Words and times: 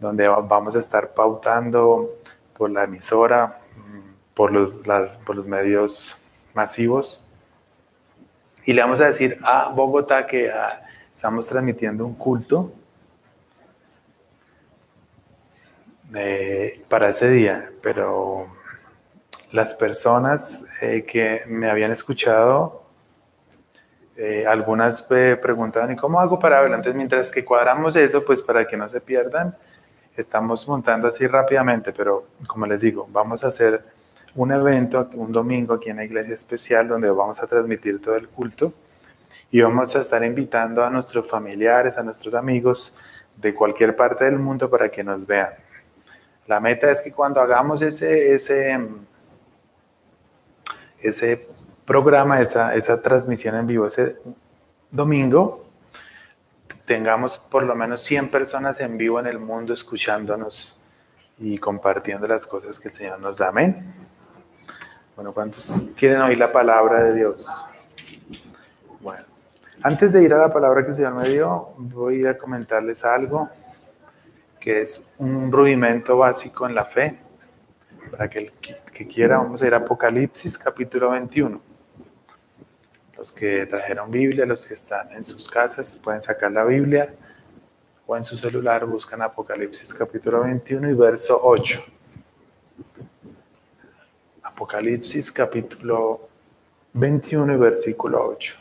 donde 0.03 0.27
vamos 0.27 0.75
a 0.75 0.81
estar 0.81 1.15
pautando 1.15 2.19
por 2.57 2.71
la 2.71 2.85
emisora, 2.85 3.61
mm, 3.77 4.35
por 4.35 4.51
los, 4.53 5.47
medios 5.47 6.17
masivos. 6.55 7.27
Y 8.67 8.73
le 8.73 8.83
vamos 8.83 9.01
a 9.01 9.07
decir 9.07 9.39
a 9.43 9.69
Bogotá 9.69 10.27
que 10.27 10.51
ah, 10.51 10.83
estamos 11.15 11.47
transmitiendo 11.47 12.05
un 12.05 12.15
culto 12.15 12.73
eh, 16.15 16.85
para 16.89 17.09
ese 17.09 17.31
día, 17.31 17.71
pero 17.81 18.49
las 19.53 19.73
personas 19.73 20.67
eh, 20.81 21.05
que 21.05 21.43
me 21.47 21.71
habían 21.71 21.93
escuchado, 21.93 22.83
eh, 24.17 24.45
algunas 24.47 25.03
preguntaban, 25.03 25.93
¿y 25.93 25.97
cómo 25.97 26.21
hago 26.21 26.39
para 26.39 26.61
verlo? 26.61 26.75
Entonces, 26.75 26.97
mientras 26.97 27.31
que 27.31 27.45
cuadramos 27.45 27.95
eso, 27.95 28.25
pues 28.25 28.43
para 28.43 28.67
que 28.67 28.77
no 28.77 28.89
se 28.89 29.01
pierdan, 29.01 29.57
estamos 30.17 30.67
montando 30.69 31.09
así 31.09 31.27
rápidamente, 31.27 31.93
pero 31.93 32.27
como 32.47 32.67
les 32.67 32.83
digo, 32.83 33.09
vamos 33.11 33.45
a 33.45 33.49
hacer 33.49 33.83
un 34.35 34.53
evento, 34.53 35.09
un 35.15 35.33
domingo 35.33 35.75
aquí 35.75 35.91
en 35.91 35.97
la 35.97 36.05
iglesia 36.05 36.35
especial 36.35 36.89
donde 36.89 37.11
vamos 37.11 37.39
a 37.43 37.47
transmitir 37.47 38.01
todo 38.01 38.17
el 38.17 38.29
culto 38.29 38.73
y 39.51 39.61
vamos 39.61 39.95
a 39.95 40.01
estar 40.01 40.25
invitando 40.25 40.85
a 40.85 40.91
nuestros 40.91 41.29
familiares, 41.29 41.99
a 41.99 42.03
nuestros 42.03 42.35
amigos 42.35 42.99
de 43.37 43.55
cualquier 43.55 43.95
parte 43.97 44.25
del 44.25 44.39
mundo 44.39 44.69
para 44.71 44.91
que 44.91 45.05
nos 45.05 45.27
vean. 45.27 45.51
La 46.47 46.61
meta 46.61 46.91
es 46.91 47.01
que 47.01 47.13
cuando 47.13 47.41
hagamos 47.41 47.83
ese, 47.83 48.35
ese, 48.35 48.79
ese 51.01 51.49
programa, 51.85 52.41
esa, 52.41 52.75
esa 52.75 53.01
transmisión 53.01 53.55
en 53.57 53.67
vivo 53.67 53.87
ese 53.87 54.17
domingo, 54.91 55.62
tengamos 56.85 57.39
por 57.39 57.63
lo 57.65 57.75
menos 57.75 58.01
100 58.03 58.31
personas 58.31 58.81
en 58.81 58.99
vivo 58.99 59.21
en 59.21 59.27
el 59.27 59.39
mundo 59.39 59.73
escuchándonos 59.73 60.79
y 61.39 61.59
compartiendo 61.59 62.27
las 62.27 62.47
cosas 62.47 62.79
que 62.79 62.89
el 62.89 62.95
Señor 62.95 63.21
nos 63.21 63.39
da. 63.39 63.49
Amén. 63.49 63.95
Bueno, 65.15 65.33
¿cuántos 65.33 65.77
quieren 65.97 66.21
oír 66.23 66.39
la 66.39 66.51
palabra 66.51 67.05
de 67.05 67.15
Dios? 67.15 67.49
Bueno, 69.01 69.25
antes 69.83 70.13
de 70.13 70.23
ir 70.23 70.33
a 70.33 70.39
la 70.39 70.53
palabra 70.53 70.83
que 70.83 70.91
el 70.91 70.95
Señor 70.95 71.15
me 71.15 71.29
dio, 71.29 71.75
voy 71.77 72.27
a 72.27 72.37
comentarles 72.37 73.05
algo 73.05 73.49
que 74.61 74.83
es 74.83 75.13
un 75.19 75.51
rudimento 75.51 76.17
básico 76.17 76.67
en 76.69 76.75
la 76.75 76.85
fe. 76.85 77.19
Para 78.11 78.29
que 78.29 78.39
el 78.39 78.53
que 78.53 79.09
quiera, 79.09 79.39
vamos 79.39 79.63
a 79.63 79.67
ir 79.67 79.75
a 79.75 79.79
Apocalipsis 79.79 80.57
capítulo 80.59 81.11
21. 81.11 81.72
Los 83.23 83.31
que 83.31 83.67
trajeron 83.67 84.11
Biblia, 84.11 84.45
los 84.45 84.67
que 84.67 84.75
están 84.75 85.13
en 85.13 85.23
sus 85.23 85.49
casas, 85.49 85.97
pueden 85.97 86.21
sacar 86.21 86.51
la 86.51 86.65
Biblia 86.65 87.15
o 88.05 88.17
en 88.17 88.25
su 88.25 88.37
celular 88.37 88.85
buscan 88.85 89.23
Apocalipsis 89.23 89.95
capítulo 89.95 90.43
21 90.43 90.91
y 90.91 90.95
verso 90.95 91.39
8. 91.41 91.85
Apocalipsis 94.43 95.31
capítulo 95.31 96.29
21 96.95 97.55
y 97.55 97.57
versículo 97.59 98.27
8. 98.27 98.57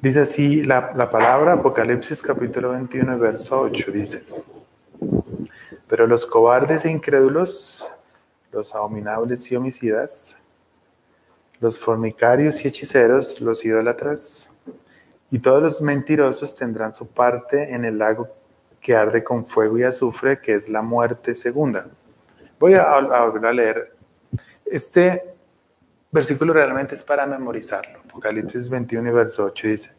Dice 0.00 0.20
así 0.20 0.62
la, 0.62 0.92
la, 0.94 1.10
palabra 1.10 1.54
Apocalipsis 1.54 2.22
capítulo 2.22 2.70
21 2.70 3.16
y 3.16 3.18
verso 3.18 3.62
8. 3.62 3.90
Dice, 3.90 4.22
pero 5.88 6.06
los 6.06 6.24
cobardes 6.24 6.84
e 6.84 6.90
incrédulos 6.92 7.90
los 8.54 8.74
abominables 8.74 9.50
y 9.50 9.56
homicidas, 9.56 10.36
los 11.60 11.78
fornicarios 11.78 12.64
y 12.64 12.68
hechiceros, 12.68 13.40
los 13.40 13.64
idólatras, 13.64 14.50
y 15.30 15.40
todos 15.40 15.62
los 15.62 15.82
mentirosos 15.82 16.54
tendrán 16.54 16.92
su 16.92 17.08
parte 17.08 17.74
en 17.74 17.84
el 17.84 17.98
lago 17.98 18.28
que 18.80 18.94
arde 18.94 19.24
con 19.24 19.46
fuego 19.46 19.78
y 19.78 19.82
azufre, 19.82 20.40
que 20.40 20.54
es 20.54 20.68
la 20.68 20.82
muerte 20.82 21.34
segunda. 21.34 21.86
Voy 22.60 22.74
a, 22.74 23.00
volver 23.00 23.46
a 23.46 23.52
leer. 23.52 23.96
Este 24.64 25.34
versículo 26.12 26.52
realmente 26.52 26.94
es 26.94 27.02
para 27.02 27.26
memorizarlo. 27.26 27.98
Apocalipsis 28.08 28.68
21 28.68 29.08
y 29.08 29.12
verso 29.12 29.44
8 29.46 29.68
dice, 29.68 29.90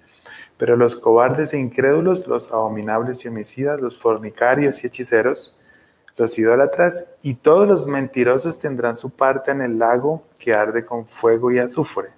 pero 0.58 0.78
los 0.78 0.96
cobardes 0.96 1.54
e 1.54 1.60
incrédulos, 1.60 2.28
los 2.28 2.52
abominables 2.52 3.26
y 3.26 3.28
homicidas, 3.28 3.82
los 3.82 3.98
fornicarios 3.98 4.84
y 4.84 4.88
hechiceros, 4.88 5.60
los 6.18 6.38
idólatras 6.40 7.14
y 7.22 7.36
todos 7.36 7.68
los 7.68 7.88
mentirosos 7.88 8.60
tendrán 8.60 8.96
su 8.96 9.16
parte 9.16 9.52
en 9.52 9.62
el 9.62 9.78
lago 9.78 10.24
que 10.40 10.54
arde 10.54 10.86
con 10.86 11.06
fuego 11.06 11.52
y 11.52 11.60
azufre, 11.60 12.10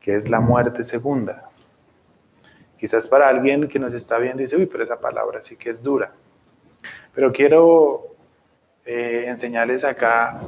que 0.00 0.16
es 0.16 0.28
la 0.28 0.40
muerte 0.40 0.82
segunda. 0.82 1.48
Quizás 2.78 3.08
para 3.08 3.28
alguien 3.28 3.68
que 3.68 3.78
nos 3.78 3.94
está 3.94 4.18
viendo 4.18 4.42
dice, 4.42 4.56
uy, 4.56 4.66
pero 4.66 4.84
esa 4.84 4.98
palabra 4.98 5.42
sí 5.42 5.56
que 5.56 5.70
es 5.70 5.82
dura. 5.82 6.12
Pero 7.14 7.32
quiero 7.32 8.06
eh, 8.84 9.24
enseñarles 9.26 9.84
acá 9.84 10.40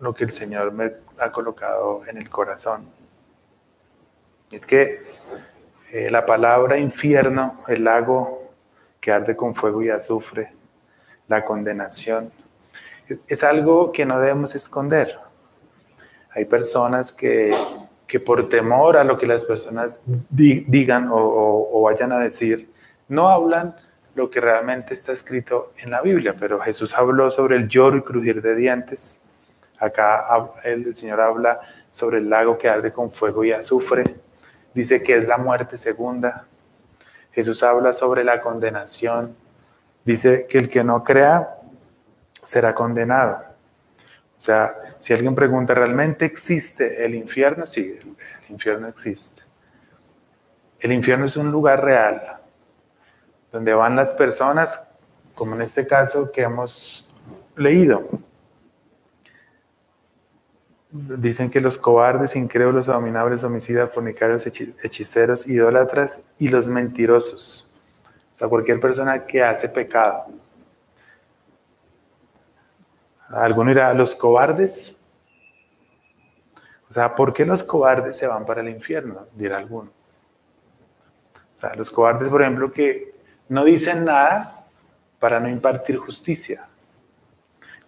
lo 0.00 0.14
que 0.14 0.24
el 0.24 0.32
Señor 0.32 0.72
me 0.72 0.92
ha 1.18 1.30
colocado 1.30 2.02
en 2.06 2.16
el 2.18 2.28
corazón. 2.28 2.86
Es 4.50 4.66
que 4.66 5.02
eh, 5.90 6.10
la 6.10 6.26
palabra 6.26 6.78
infierno, 6.78 7.62
el 7.68 7.84
lago 7.84 8.50
que 9.00 9.12
arde 9.12 9.36
con 9.36 9.54
fuego 9.54 9.82
y 9.82 9.90
azufre, 9.90 10.52
la 11.28 11.44
condenación. 11.44 12.30
Es 13.26 13.42
algo 13.44 13.92
que 13.92 14.06
no 14.06 14.20
debemos 14.20 14.54
esconder. 14.54 15.18
Hay 16.34 16.44
personas 16.46 17.12
que, 17.12 17.54
que 18.12 18.20
por 18.20 18.46
temor 18.50 18.98
a 18.98 19.04
lo 19.04 19.16
que 19.16 19.26
las 19.26 19.46
personas 19.46 20.02
digan 20.28 21.08
o, 21.10 21.80
vayan 21.82 22.12
a 22.12 22.18
decir, 22.18 22.70
no 23.08 23.28
hablan 23.28 23.74
lo 24.14 24.30
que 24.30 24.38
realmente 24.38 24.92
está 24.92 25.12
escrito 25.12 25.72
en 25.78 25.90
la 25.90 26.02
Biblia, 26.02 26.36
pero 26.38 26.60
Jesús 26.60 26.94
habló 26.94 27.30
sobre 27.30 27.56
el 27.56 27.68
lloro 27.68 27.96
y 27.96 28.02
crujir 28.02 28.42
de 28.42 28.54
dientes. 28.54 29.24
Acá 29.78 30.26
el 30.62 30.94
Señor 30.94 31.22
habla 31.22 31.60
sobre 31.92 32.18
el 32.18 32.28
lago 32.28 32.58
que 32.58 32.68
arde 32.68 32.92
con 32.92 33.10
fuego 33.10 33.44
y 33.44 33.52
azufre. 33.52 34.04
Dice 34.74 35.02
que 35.02 35.16
es 35.16 35.26
la 35.26 35.38
muerte 35.38 35.78
segunda. 35.78 36.44
Jesús 37.32 37.62
habla 37.62 37.94
sobre 37.94 38.24
la 38.24 38.42
condenación. 38.42 39.34
Dice 40.04 40.46
que 40.48 40.58
el 40.58 40.68
que 40.68 40.82
no 40.82 41.04
crea 41.04 41.58
será 42.42 42.74
condenado. 42.74 43.44
O 44.36 44.40
sea, 44.40 44.74
si 44.98 45.12
alguien 45.12 45.34
pregunta, 45.34 45.72
¿realmente 45.74 46.24
existe 46.24 47.04
el 47.04 47.14
infierno? 47.14 47.64
Sí, 47.66 47.98
el 48.00 48.52
infierno 48.52 48.88
existe. 48.88 49.42
El 50.80 50.92
infierno 50.92 51.26
es 51.26 51.36
un 51.36 51.52
lugar 51.52 51.84
real, 51.84 52.38
donde 53.52 53.72
van 53.72 53.94
las 53.94 54.12
personas, 54.12 54.90
como 55.36 55.54
en 55.54 55.62
este 55.62 55.86
caso 55.86 56.32
que 56.32 56.42
hemos 56.42 57.14
leído. 57.56 58.08
Dicen 60.90 61.50
que 61.50 61.60
los 61.60 61.78
cobardes, 61.78 62.34
incrédulos, 62.34 62.88
abominables, 62.88 63.44
homicidas, 63.44 63.92
fornicarios, 63.92 64.46
hechiceros, 64.46 65.46
idólatras 65.46 66.22
y 66.36 66.48
los 66.48 66.66
mentirosos. 66.66 67.71
Sea, 68.42 68.48
cualquier 68.48 68.80
persona 68.80 69.24
que 69.24 69.40
hace 69.40 69.68
pecado. 69.68 70.24
Alguno 73.28 73.70
dirá, 73.70 73.94
los 73.94 74.16
cobardes. 74.16 74.96
O 76.90 76.92
sea, 76.92 77.14
¿por 77.14 77.32
qué 77.32 77.46
los 77.46 77.62
cobardes 77.62 78.16
se 78.16 78.26
van 78.26 78.44
para 78.44 78.60
el 78.60 78.68
infierno? 78.68 79.26
Dirá 79.36 79.58
alguno. 79.58 79.92
O 81.54 81.60
sea, 81.60 81.76
los 81.76 81.88
cobardes, 81.88 82.28
por 82.28 82.42
ejemplo, 82.42 82.72
que 82.72 83.14
no 83.48 83.64
dicen 83.64 84.04
nada 84.04 84.66
para 85.20 85.38
no 85.38 85.48
impartir 85.48 85.96
justicia. 85.98 86.66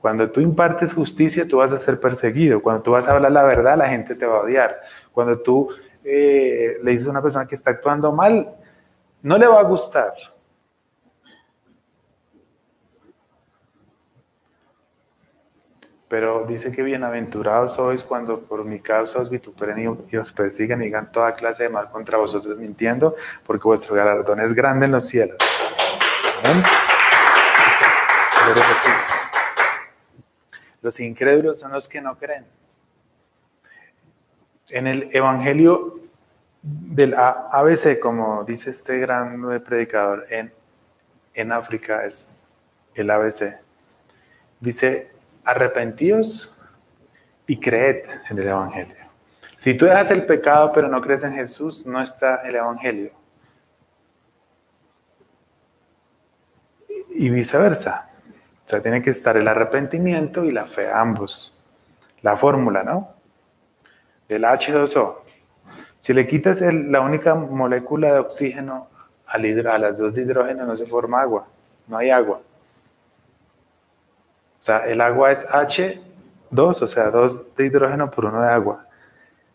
Cuando 0.00 0.30
tú 0.30 0.40
impartes 0.40 0.94
justicia, 0.94 1.48
tú 1.48 1.56
vas 1.56 1.72
a 1.72 1.80
ser 1.80 1.98
perseguido. 1.98 2.62
Cuando 2.62 2.80
tú 2.80 2.92
vas 2.92 3.08
a 3.08 3.12
hablar 3.12 3.32
la 3.32 3.42
verdad, 3.42 3.76
la 3.76 3.88
gente 3.88 4.14
te 4.14 4.24
va 4.24 4.36
a 4.36 4.42
odiar. 4.42 4.80
Cuando 5.10 5.36
tú 5.40 5.70
eh, 6.04 6.78
le 6.80 6.92
dices 6.92 7.08
a 7.08 7.10
una 7.10 7.22
persona 7.22 7.44
que 7.44 7.56
está 7.56 7.72
actuando 7.72 8.12
mal, 8.12 8.54
no 9.20 9.36
le 9.36 9.48
va 9.48 9.58
a 9.58 9.64
gustar. 9.64 10.14
Pero 16.14 16.44
dice 16.46 16.70
que 16.70 16.80
bienaventurados 16.84 17.74
sois 17.74 18.04
cuando 18.04 18.38
por 18.38 18.64
mi 18.64 18.78
causa 18.78 19.18
os 19.18 19.28
vituperen 19.28 19.98
y 20.08 20.16
os 20.16 20.30
persigan 20.30 20.80
y 20.80 20.84
digan 20.84 21.10
toda 21.10 21.34
clase 21.34 21.64
de 21.64 21.70
mal 21.70 21.90
contra 21.90 22.18
vosotros 22.18 22.56
mintiendo, 22.56 23.16
porque 23.44 23.64
vuestro 23.64 23.96
galardón 23.96 24.38
es 24.38 24.52
grande 24.54 24.86
en 24.86 24.92
los 24.92 25.08
cielos. 25.08 25.36
Amén. 26.44 26.62
Jesús. 28.54 29.14
Los 30.82 31.00
incrédulos 31.00 31.58
son 31.58 31.72
los 31.72 31.88
que 31.88 32.00
no 32.00 32.16
creen. 32.16 32.46
En 34.70 34.86
el 34.86 35.10
Evangelio 35.12 35.98
del 36.62 37.14
ABC, 37.14 37.98
como 37.98 38.44
dice 38.44 38.70
este 38.70 39.00
gran 39.00 39.64
predicador 39.64 40.28
en, 40.30 40.52
en 41.34 41.50
África, 41.50 42.04
es 42.04 42.30
el 42.94 43.10
ABC. 43.10 43.56
Dice, 44.60 45.13
arrepentíos 45.44 46.56
y 47.46 47.58
creed 47.58 48.04
en 48.30 48.38
el 48.38 48.48
Evangelio. 48.48 49.04
Si 49.56 49.74
tú 49.74 49.86
dejas 49.86 50.10
el 50.10 50.26
pecado 50.26 50.72
pero 50.72 50.88
no 50.88 51.00
crees 51.00 51.24
en 51.24 51.34
Jesús, 51.34 51.86
no 51.86 52.00
está 52.00 52.36
el 52.46 52.56
Evangelio. 52.56 53.12
Y 57.10 57.30
viceversa. 57.30 58.10
O 58.66 58.68
sea, 58.68 58.82
tiene 58.82 59.02
que 59.02 59.10
estar 59.10 59.36
el 59.36 59.46
arrepentimiento 59.46 60.44
y 60.44 60.50
la 60.50 60.66
fe, 60.66 60.90
ambos. 60.90 61.62
La 62.22 62.36
fórmula, 62.36 62.82
¿no? 62.82 63.14
El 64.28 64.44
H2O. 64.44 65.18
Si 65.98 66.12
le 66.12 66.26
quitas 66.26 66.60
la 66.60 67.00
única 67.00 67.34
molécula 67.34 68.12
de 68.12 68.18
oxígeno 68.18 68.88
a, 69.26 69.36
a 69.36 69.78
las 69.78 69.98
dos 69.98 70.14
de 70.14 70.22
hidrógeno, 70.22 70.66
no 70.66 70.76
se 70.76 70.86
forma 70.86 71.20
agua. 71.20 71.46
No 71.86 71.98
hay 71.98 72.10
agua. 72.10 72.40
O 74.64 74.66
sea, 74.66 74.78
el 74.86 75.02
agua 75.02 75.30
es 75.30 75.46
H2, 75.46 76.00
o 76.80 76.88
sea, 76.88 77.10
dos 77.10 77.54
de 77.54 77.66
hidrógeno 77.66 78.10
por 78.10 78.24
uno 78.24 78.40
de 78.40 78.48
agua. 78.48 78.86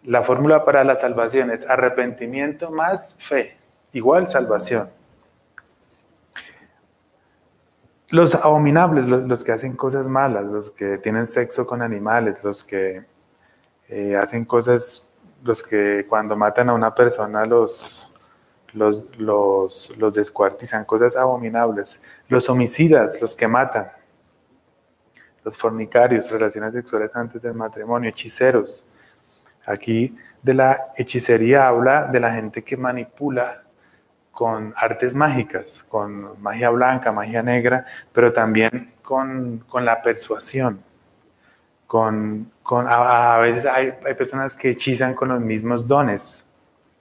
La 0.03 0.21
fórmula 0.21 0.63
para 0.63 0.83
la 0.83 0.93
salvación 0.93 1.49
es 1.49 1.67
arrepentimiento 1.67 2.69
más 2.69 3.17
fe, 3.27 3.57
igual 3.91 4.27
salvación. 4.27 4.87
Los 8.09 8.35
abominables, 8.35 9.07
los, 9.07 9.43
que 9.43 9.51
hacen 9.51 9.75
cosas 9.75 10.05
malas, 10.05 10.45
los 10.45 10.69
que 10.69 10.99
tienen 10.99 11.25
sexo 11.25 11.65
con 11.65 11.81
animales, 11.81 12.43
los 12.43 12.63
que 12.63 13.03
eh, 13.87 14.15
hacen 14.15 14.45
cosas, 14.45 15.11
los 15.43 15.63
que 15.63 16.05
cuando 16.07 16.35
matan 16.35 16.69
a 16.69 16.75
una 16.75 16.93
persona 16.93 17.45
los, 17.45 18.11
los, 18.73 19.07
los, 19.17 19.91
los 19.97 20.13
descuartizan, 20.13 20.85
cosas 20.85 21.15
abominables. 21.15 21.99
Los 22.27 22.47
homicidas, 22.47 23.19
los 23.19 23.35
que 23.35 23.47
matan. 23.47 23.93
Los 25.43 25.57
fornicarios, 25.57 26.29
relaciones 26.29 26.73
sexuales 26.73 27.15
antes 27.15 27.41
del 27.41 27.53
matrimonio, 27.53 28.09
hechiceros. 28.09 28.85
Aquí 29.65 30.15
de 30.41 30.53
la 30.53 30.87
hechicería 30.95 31.67
habla 31.67 32.07
de 32.07 32.19
la 32.19 32.33
gente 32.33 32.63
que 32.63 32.77
manipula 32.77 33.63
con 34.31 34.73
artes 34.77 35.13
mágicas, 35.13 35.83
con 35.89 36.41
magia 36.41 36.69
blanca, 36.69 37.11
magia 37.11 37.43
negra, 37.43 37.85
pero 38.13 38.31
también 38.31 38.93
con, 39.03 39.65
la 39.73 40.01
persuasión. 40.01 40.81
Con, 41.85 42.49
con 42.63 42.85
a, 42.87 43.37
veces 43.39 43.65
hay, 43.65 43.91
personas 44.17 44.55
que 44.55 44.69
hechizan 44.69 45.13
con 45.13 45.29
los 45.29 45.41
mismos 45.41 45.87
dones 45.87 46.47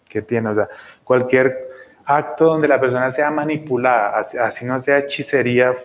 que 0.08 0.20
tienen. 0.20 0.52
O 0.52 0.54
sea, 0.56 0.68
cualquier 1.04 1.68
acto 2.04 2.46
donde 2.46 2.66
la 2.66 2.80
persona 2.80 3.12
sea 3.12 3.30
manipulada, 3.30 4.18
así, 4.18 4.64
no 4.64 4.80
sea 4.80 4.98
hechicería 4.98 5.76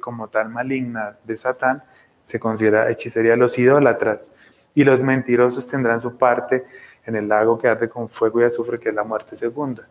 como 0.00 0.28
tal 0.28 0.48
maligna 0.48 1.16
de 1.24 1.36
Satán, 1.36 1.82
se 2.22 2.40
considera 2.40 2.90
hechicería 2.90 3.36
los 3.36 3.58
idólatras. 3.58 4.30
Y 4.74 4.84
los 4.84 5.02
mentirosos 5.02 5.68
tendrán 5.68 6.00
su 6.00 6.16
parte 6.16 6.64
en 7.06 7.16
el 7.16 7.28
lago 7.28 7.58
que 7.58 7.68
arde 7.68 7.88
con 7.88 8.08
fuego 8.08 8.40
y 8.40 8.44
azufre, 8.44 8.78
que 8.78 8.88
es 8.88 8.94
la 8.94 9.04
muerte 9.04 9.36
segunda. 9.36 9.86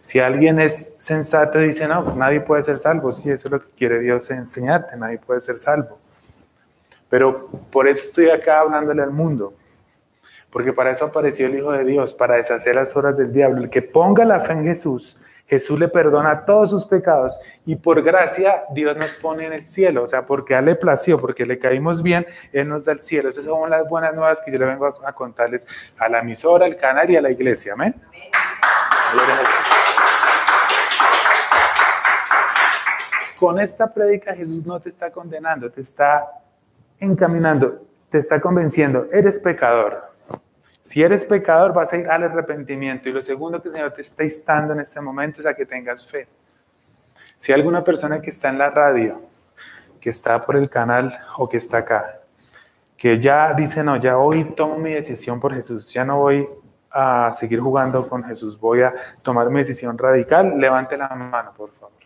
Si 0.00 0.18
alguien 0.18 0.60
es 0.60 0.94
sensato 0.98 1.58
dice, 1.58 1.86
no, 1.86 2.14
nadie 2.16 2.40
puede 2.40 2.62
ser 2.62 2.78
salvo, 2.78 3.12
sí, 3.12 3.30
eso 3.30 3.48
es 3.48 3.52
lo 3.52 3.60
que 3.60 3.70
quiere 3.76 4.00
Dios 4.00 4.30
enseñarte, 4.30 4.96
nadie 4.96 5.18
puede 5.18 5.40
ser 5.40 5.58
salvo. 5.58 5.98
Pero 7.08 7.48
por 7.70 7.86
eso 7.86 8.02
estoy 8.02 8.30
acá 8.30 8.60
hablándole 8.60 9.02
al 9.02 9.12
mundo, 9.12 9.54
porque 10.50 10.72
para 10.72 10.90
eso 10.90 11.04
apareció 11.04 11.46
el 11.46 11.56
Hijo 11.56 11.72
de 11.72 11.84
Dios, 11.84 12.12
para 12.14 12.36
deshacer 12.36 12.74
las 12.74 12.94
obras 12.96 13.16
del 13.16 13.32
diablo. 13.32 13.62
El 13.62 13.70
que 13.70 13.82
ponga 13.82 14.24
la 14.24 14.40
fe 14.40 14.52
en 14.52 14.64
Jesús, 14.64 15.20
Jesús 15.46 15.78
le 15.78 15.88
perdona 15.88 16.44
todos 16.44 16.70
sus 16.70 16.84
pecados 16.84 17.38
y 17.64 17.76
por 17.76 18.02
gracia 18.02 18.64
Dios 18.72 18.96
nos 18.96 19.14
pone 19.14 19.46
en 19.46 19.52
el 19.52 19.66
cielo, 19.66 20.02
o 20.02 20.06
sea, 20.08 20.26
porque 20.26 20.54
a 20.54 20.58
él 20.58 20.64
le 20.64 20.74
plació, 20.74 21.20
porque 21.20 21.46
le 21.46 21.58
caímos 21.58 22.02
bien, 22.02 22.26
Él 22.52 22.68
nos 22.68 22.84
da 22.84 22.92
el 22.92 23.02
cielo. 23.02 23.28
Esas 23.28 23.44
son 23.44 23.70
las 23.70 23.88
buenas 23.88 24.14
nuevas 24.14 24.40
que 24.44 24.50
yo 24.50 24.58
le 24.58 24.66
vengo 24.66 24.86
a, 24.86 25.12
contarles 25.12 25.66
a 25.98 26.08
la 26.08 26.18
emisora, 26.18 26.66
al 26.66 26.76
canal 26.76 27.08
y 27.10 27.16
a 27.16 27.22
la 27.22 27.30
iglesia. 27.30 27.74
Amén. 27.74 27.94
Amén. 29.12 29.46
Con 33.38 33.60
esta 33.60 33.92
prédica 33.92 34.34
Jesús 34.34 34.64
no 34.64 34.80
te 34.80 34.88
está 34.88 35.10
condenando, 35.10 35.70
te 35.70 35.82
está 35.82 36.26
encaminando, 36.98 37.82
te 38.08 38.18
está 38.18 38.40
convenciendo, 38.40 39.06
eres 39.12 39.38
pecador. 39.38 40.15
Si 40.86 41.02
eres 41.02 41.24
pecador 41.24 41.72
vas 41.74 41.92
a 41.92 41.96
ir 41.96 42.08
al 42.08 42.22
arrepentimiento 42.22 43.08
y 43.08 43.12
lo 43.12 43.20
segundo 43.20 43.60
que 43.60 43.66
el 43.70 43.74
Señor 43.74 43.90
te 43.90 44.02
está 44.02 44.22
instando 44.22 44.72
en 44.72 44.78
este 44.78 45.00
momento 45.00 45.40
es 45.40 45.46
a 45.46 45.52
que 45.52 45.66
tengas 45.66 46.08
fe. 46.08 46.28
Si 47.40 47.50
hay 47.50 47.58
alguna 47.58 47.82
persona 47.82 48.20
que 48.20 48.30
está 48.30 48.50
en 48.50 48.58
la 48.58 48.70
radio, 48.70 49.20
que 50.00 50.10
está 50.10 50.46
por 50.46 50.54
el 50.54 50.70
canal 50.70 51.12
o 51.38 51.48
que 51.48 51.56
está 51.56 51.78
acá, 51.78 52.20
que 52.96 53.18
ya 53.18 53.52
dice, 53.52 53.82
no, 53.82 53.96
ya 53.96 54.16
hoy 54.16 54.44
tomo 54.54 54.78
mi 54.78 54.92
decisión 54.92 55.40
por 55.40 55.52
Jesús, 55.52 55.92
ya 55.92 56.04
no 56.04 56.18
voy 56.18 56.46
a 56.88 57.34
seguir 57.34 57.58
jugando 57.58 58.08
con 58.08 58.22
Jesús, 58.22 58.56
voy 58.56 58.82
a 58.82 58.94
tomar 59.22 59.50
mi 59.50 59.58
decisión 59.58 59.98
radical, 59.98 60.56
levante 60.56 60.96
la 60.96 61.08
mano, 61.08 61.52
por 61.56 61.72
favor. 61.72 61.96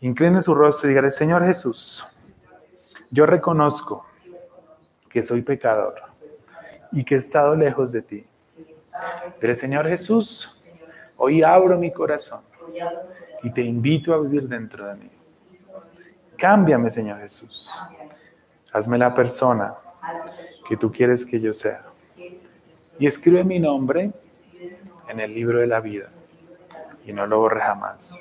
Incline 0.00 0.40
su 0.40 0.54
rostro 0.54 0.88
y 0.88 0.92
dígale, 0.92 1.10
Señor 1.10 1.44
Jesús, 1.44 2.08
yo 3.10 3.26
reconozco 3.26 4.06
que 5.10 5.22
soy 5.22 5.42
pecador 5.42 6.09
y 6.92 7.04
que 7.04 7.14
he 7.14 7.18
estado 7.18 7.54
lejos 7.54 7.92
de 7.92 8.02
ti. 8.02 8.26
Pero 9.38 9.54
Señor 9.54 9.88
Jesús, 9.88 10.60
hoy 11.16 11.42
abro 11.42 11.78
mi 11.78 11.92
corazón 11.92 12.42
y 13.42 13.50
te 13.52 13.62
invito 13.62 14.12
a 14.12 14.20
vivir 14.20 14.48
dentro 14.48 14.86
de 14.86 14.94
mí. 14.94 15.10
Cámbiame, 16.36 16.90
Señor 16.90 17.20
Jesús. 17.20 17.70
Hazme 18.72 18.98
la 18.98 19.14
persona 19.14 19.74
que 20.68 20.76
tú 20.76 20.90
quieres 20.90 21.26
que 21.26 21.40
yo 21.40 21.52
sea. 21.52 21.84
Y 22.98 23.06
escribe 23.06 23.44
mi 23.44 23.58
nombre 23.58 24.12
en 25.08 25.20
el 25.20 25.34
libro 25.34 25.58
de 25.58 25.66
la 25.66 25.80
vida 25.80 26.10
y 27.04 27.12
no 27.12 27.26
lo 27.26 27.40
borre 27.40 27.60
jamás. 27.60 28.18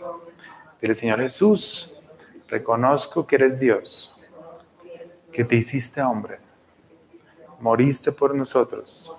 Dile, 0.82 0.96
Señor 0.96 1.20
Jesús, 1.20 1.94
reconozco 2.48 3.28
que 3.28 3.36
eres 3.36 3.60
Dios, 3.60 4.16
que 5.32 5.44
te 5.44 5.56
hiciste 5.56 6.02
hombre, 6.02 6.40
moriste 7.60 8.12
por 8.12 8.34
nosotros, 8.36 9.16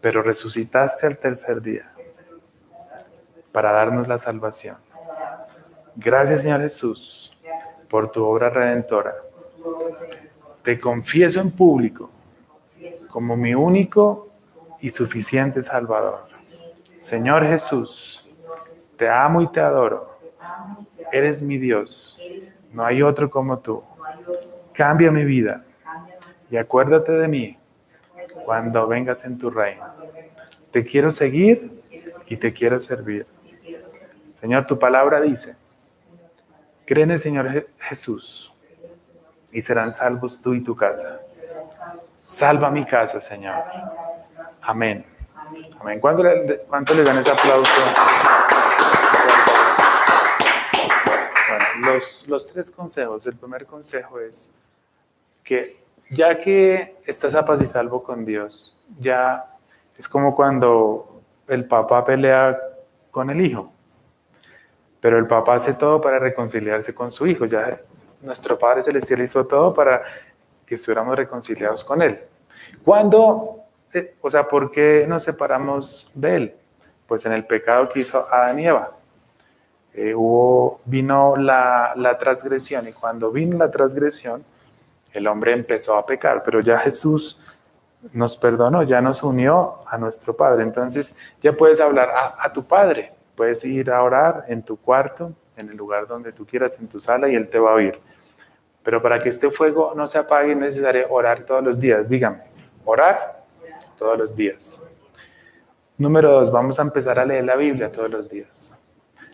pero 0.00 0.22
resucitaste 0.22 1.06
al 1.06 1.18
tercer 1.18 1.60
día 1.60 1.92
para 3.52 3.72
darnos 3.72 4.06
la 4.08 4.18
salvación. 4.18 4.76
Gracias, 5.96 6.42
Señor 6.42 6.60
Jesús, 6.60 7.36
por 7.88 8.10
tu 8.10 8.24
obra 8.24 8.48
redentora. 8.48 9.14
Te 10.62 10.78
confieso 10.78 11.40
en 11.40 11.50
público 11.50 12.10
como 13.10 13.36
mi 13.36 13.54
único 13.54 14.28
y 14.80 14.90
suficiente 14.90 15.62
Salvador. 15.62 16.24
Señor 16.96 17.46
Jesús, 17.46 18.16
Te 18.96 19.08
amo 19.08 19.40
y 19.40 19.48
te 19.50 19.60
adoro. 19.60 20.18
Eres 21.10 21.40
mi 21.40 21.56
Dios. 21.56 22.20
No 22.70 22.84
hay 22.84 23.00
otro 23.00 23.30
como 23.30 23.58
tú. 23.58 23.82
Cambia 24.74 25.10
mi 25.10 25.24
vida. 25.24 25.64
Y 26.50 26.56
acuérdate 26.56 27.12
de 27.12 27.28
mí 27.28 27.58
cuando 28.44 28.86
vengas 28.86 29.24
en 29.24 29.38
tu 29.38 29.50
reino. 29.50 29.84
Te 30.72 30.84
quiero 30.84 31.10
seguir 31.10 31.82
y 32.26 32.36
te 32.36 32.52
quiero 32.52 32.80
servir. 32.80 33.26
Señor, 34.40 34.66
tu 34.66 34.78
palabra 34.78 35.20
dice, 35.20 35.56
cree 36.86 37.04
en 37.04 37.12
el 37.12 37.20
Señor 37.20 37.68
Jesús 37.78 38.52
y 39.52 39.60
serán 39.60 39.92
salvos 39.92 40.40
tú 40.40 40.54
y 40.54 40.62
tu 40.62 40.74
casa. 40.74 41.20
Salva 42.26 42.70
mi 42.70 42.84
casa, 42.84 43.20
Señor. 43.20 43.62
Amén. 44.62 45.04
Amén. 45.80 46.00
¿Cuánto 46.00 46.22
le, 46.22 46.58
cuánto 46.68 46.94
dan 47.02 47.18
ese 47.18 47.30
aplauso? 47.30 47.72
Bueno, 51.48 51.92
los, 51.92 52.28
los 52.28 52.46
tres 52.46 52.70
consejos. 52.70 53.26
El 53.26 53.36
primer 53.36 53.66
consejo 53.66 54.20
es 54.20 54.52
que 55.42 55.80
ya 56.10 56.38
que 56.40 56.96
estás 57.06 57.34
a 57.34 57.44
paz 57.44 57.62
y 57.62 57.66
salvo 57.66 58.02
con 58.02 58.24
Dios, 58.24 58.76
ya 58.98 59.46
es 59.96 60.08
como 60.08 60.34
cuando 60.34 61.22
el 61.46 61.64
papá 61.64 62.04
pelea 62.04 62.58
con 63.10 63.30
el 63.30 63.40
hijo, 63.40 63.72
pero 65.00 65.18
el 65.18 65.26
papá 65.26 65.54
hace 65.54 65.74
todo 65.74 66.00
para 66.00 66.18
reconciliarse 66.18 66.94
con 66.94 67.10
su 67.10 67.26
hijo, 67.26 67.46
ya 67.46 67.80
nuestro 68.20 68.58
Padre 68.58 68.82
Celestial 68.82 69.22
hizo 69.22 69.46
todo 69.46 69.72
para 69.72 70.02
que 70.66 70.74
estuviéramos 70.74 71.16
reconciliados 71.16 71.82
con 71.84 72.02
Él. 72.02 72.20
Cuando, 72.84 73.60
eh, 73.92 74.14
o 74.20 74.30
sea, 74.30 74.46
¿por 74.46 74.70
qué 74.70 75.06
nos 75.08 75.22
separamos 75.22 76.10
de 76.14 76.36
Él? 76.36 76.54
Pues 77.06 77.24
en 77.26 77.32
el 77.32 77.44
pecado 77.44 77.88
que 77.88 78.00
hizo 78.00 78.26
Adán 78.30 78.60
y 78.60 78.66
Eva. 78.66 78.92
Eh, 79.92 80.14
hubo, 80.14 80.80
vino 80.84 81.36
la, 81.36 81.94
la 81.96 82.16
transgresión 82.16 82.86
y 82.86 82.92
cuando 82.92 83.32
vino 83.32 83.58
la 83.58 83.70
transgresión, 83.70 84.44
el 85.12 85.26
hombre 85.26 85.52
empezó 85.52 85.96
a 85.96 86.06
pecar, 86.06 86.42
pero 86.42 86.60
ya 86.60 86.78
Jesús 86.78 87.40
nos 88.12 88.36
perdonó, 88.36 88.82
ya 88.82 89.00
nos 89.00 89.22
unió 89.22 89.80
a 89.86 89.98
nuestro 89.98 90.36
Padre. 90.36 90.62
Entonces 90.62 91.16
ya 91.40 91.52
puedes 91.52 91.80
hablar 91.80 92.10
a, 92.38 92.52
tu 92.52 92.64
Padre, 92.64 93.12
puedes 93.34 93.64
ir 93.64 93.90
a 93.90 94.02
orar 94.02 94.44
en 94.48 94.62
tu 94.62 94.76
cuarto, 94.76 95.32
en 95.56 95.68
el 95.68 95.76
lugar 95.76 96.06
donde 96.06 96.32
tú 96.32 96.46
quieras, 96.46 96.78
en 96.80 96.88
tu 96.88 97.00
sala, 97.00 97.28
y 97.28 97.34
Él 97.34 97.48
te 97.48 97.58
va 97.58 97.72
a 97.72 97.74
oír. 97.74 97.98
Pero 98.82 99.02
para 99.02 99.18
que 99.20 99.28
este 99.28 99.50
fuego 99.50 99.92
no 99.94 100.06
se 100.06 100.18
apague 100.18 100.52
es 100.52 100.58
necesario 100.58 101.06
orar 101.10 101.44
todos 101.44 101.62
los 101.62 101.80
días. 101.80 102.08
Dígame, 102.08 102.42
orar 102.84 103.44
todos 103.98 104.18
los 104.18 104.34
días. 104.34 104.80
Número 105.98 106.32
dos, 106.32 106.50
vamos 106.50 106.78
a 106.78 106.82
empezar 106.82 107.18
a 107.18 107.26
leer 107.26 107.44
la 107.44 107.56
Biblia 107.56 107.92
todos 107.92 108.10
los 108.10 108.30
días. 108.30 108.78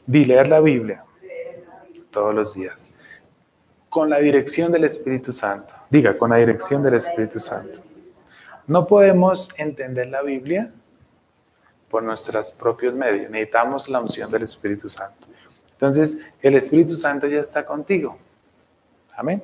Di 0.04 0.25
leer 0.25 0.49
la 0.49 0.61
Biblia 0.61 1.04
todos 2.11 2.35
los 2.35 2.54
días 2.54 2.92
con 3.97 4.11
la 4.11 4.19
dirección 4.19 4.71
del 4.71 4.85
Espíritu 4.85 5.33
Santo. 5.33 5.73
Diga, 5.88 6.19
con 6.19 6.29
la 6.29 6.37
dirección 6.37 6.83
del 6.83 6.97
Espíritu 6.97 7.41
Santo. 7.41 7.79
No 8.67 8.87
podemos 8.87 9.49
entender 9.57 10.09
la 10.09 10.21
Biblia 10.21 10.71
por 11.88 12.03
nuestros 12.03 12.50
propios 12.50 12.95
medios. 12.95 13.31
Necesitamos 13.31 13.88
la 13.88 14.00
unción 14.00 14.31
del 14.31 14.43
Espíritu 14.43 14.91
Santo. 14.91 15.26
Entonces, 15.73 16.19
el 16.43 16.57
Espíritu 16.57 16.95
Santo 16.99 17.26
ya 17.26 17.41
está 17.41 17.65
contigo. 17.65 18.19
Amén. 19.17 19.43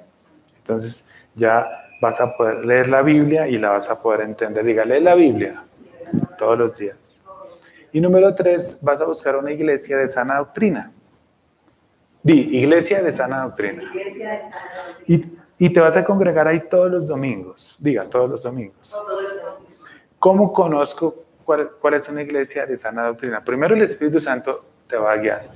Entonces, 0.58 1.06
ya 1.34 1.66
vas 2.02 2.20
a 2.20 2.36
poder 2.36 2.62
leer 2.66 2.90
la 2.90 3.00
Biblia 3.00 3.48
y 3.48 3.56
la 3.56 3.70
vas 3.70 3.88
a 3.88 4.02
poder 4.02 4.20
entender. 4.20 4.66
Diga, 4.66 4.84
lee 4.84 5.00
la 5.00 5.14
Biblia 5.14 5.64
todos 6.36 6.58
los 6.58 6.76
días. 6.76 7.18
Y 7.90 8.02
número 8.02 8.34
tres, 8.34 8.76
vas 8.82 9.00
a 9.00 9.06
buscar 9.06 9.34
una 9.34 9.50
iglesia 9.50 9.96
de 9.96 10.08
sana 10.08 10.36
doctrina. 10.36 10.92
Di, 12.22 12.56
iglesia 12.58 13.02
de 13.02 13.12
sana 13.12 13.42
doctrina. 13.42 13.82
Y, 15.06 15.24
y, 15.58 15.70
te 15.70 15.80
vas 15.80 15.96
a 15.96 16.04
congregar 16.04 16.46
ahí 16.46 16.60
todos 16.70 16.90
los 16.90 17.08
domingos. 17.08 17.76
Diga, 17.80 18.04
todos 18.04 18.30
los 18.30 18.42
domingos. 18.44 18.96
¿Cómo 20.18 20.52
conozco 20.52 21.24
cuál, 21.44 21.70
cuál 21.80 21.94
es 21.94 22.08
una 22.08 22.22
iglesia 22.22 22.64
de 22.64 22.76
sana 22.76 23.06
doctrina? 23.06 23.42
Primero, 23.42 23.74
el 23.74 23.82
Espíritu 23.82 24.20
Santo 24.20 24.64
te 24.86 24.96
va 24.96 25.12
a 25.12 25.16
guiar. 25.16 25.50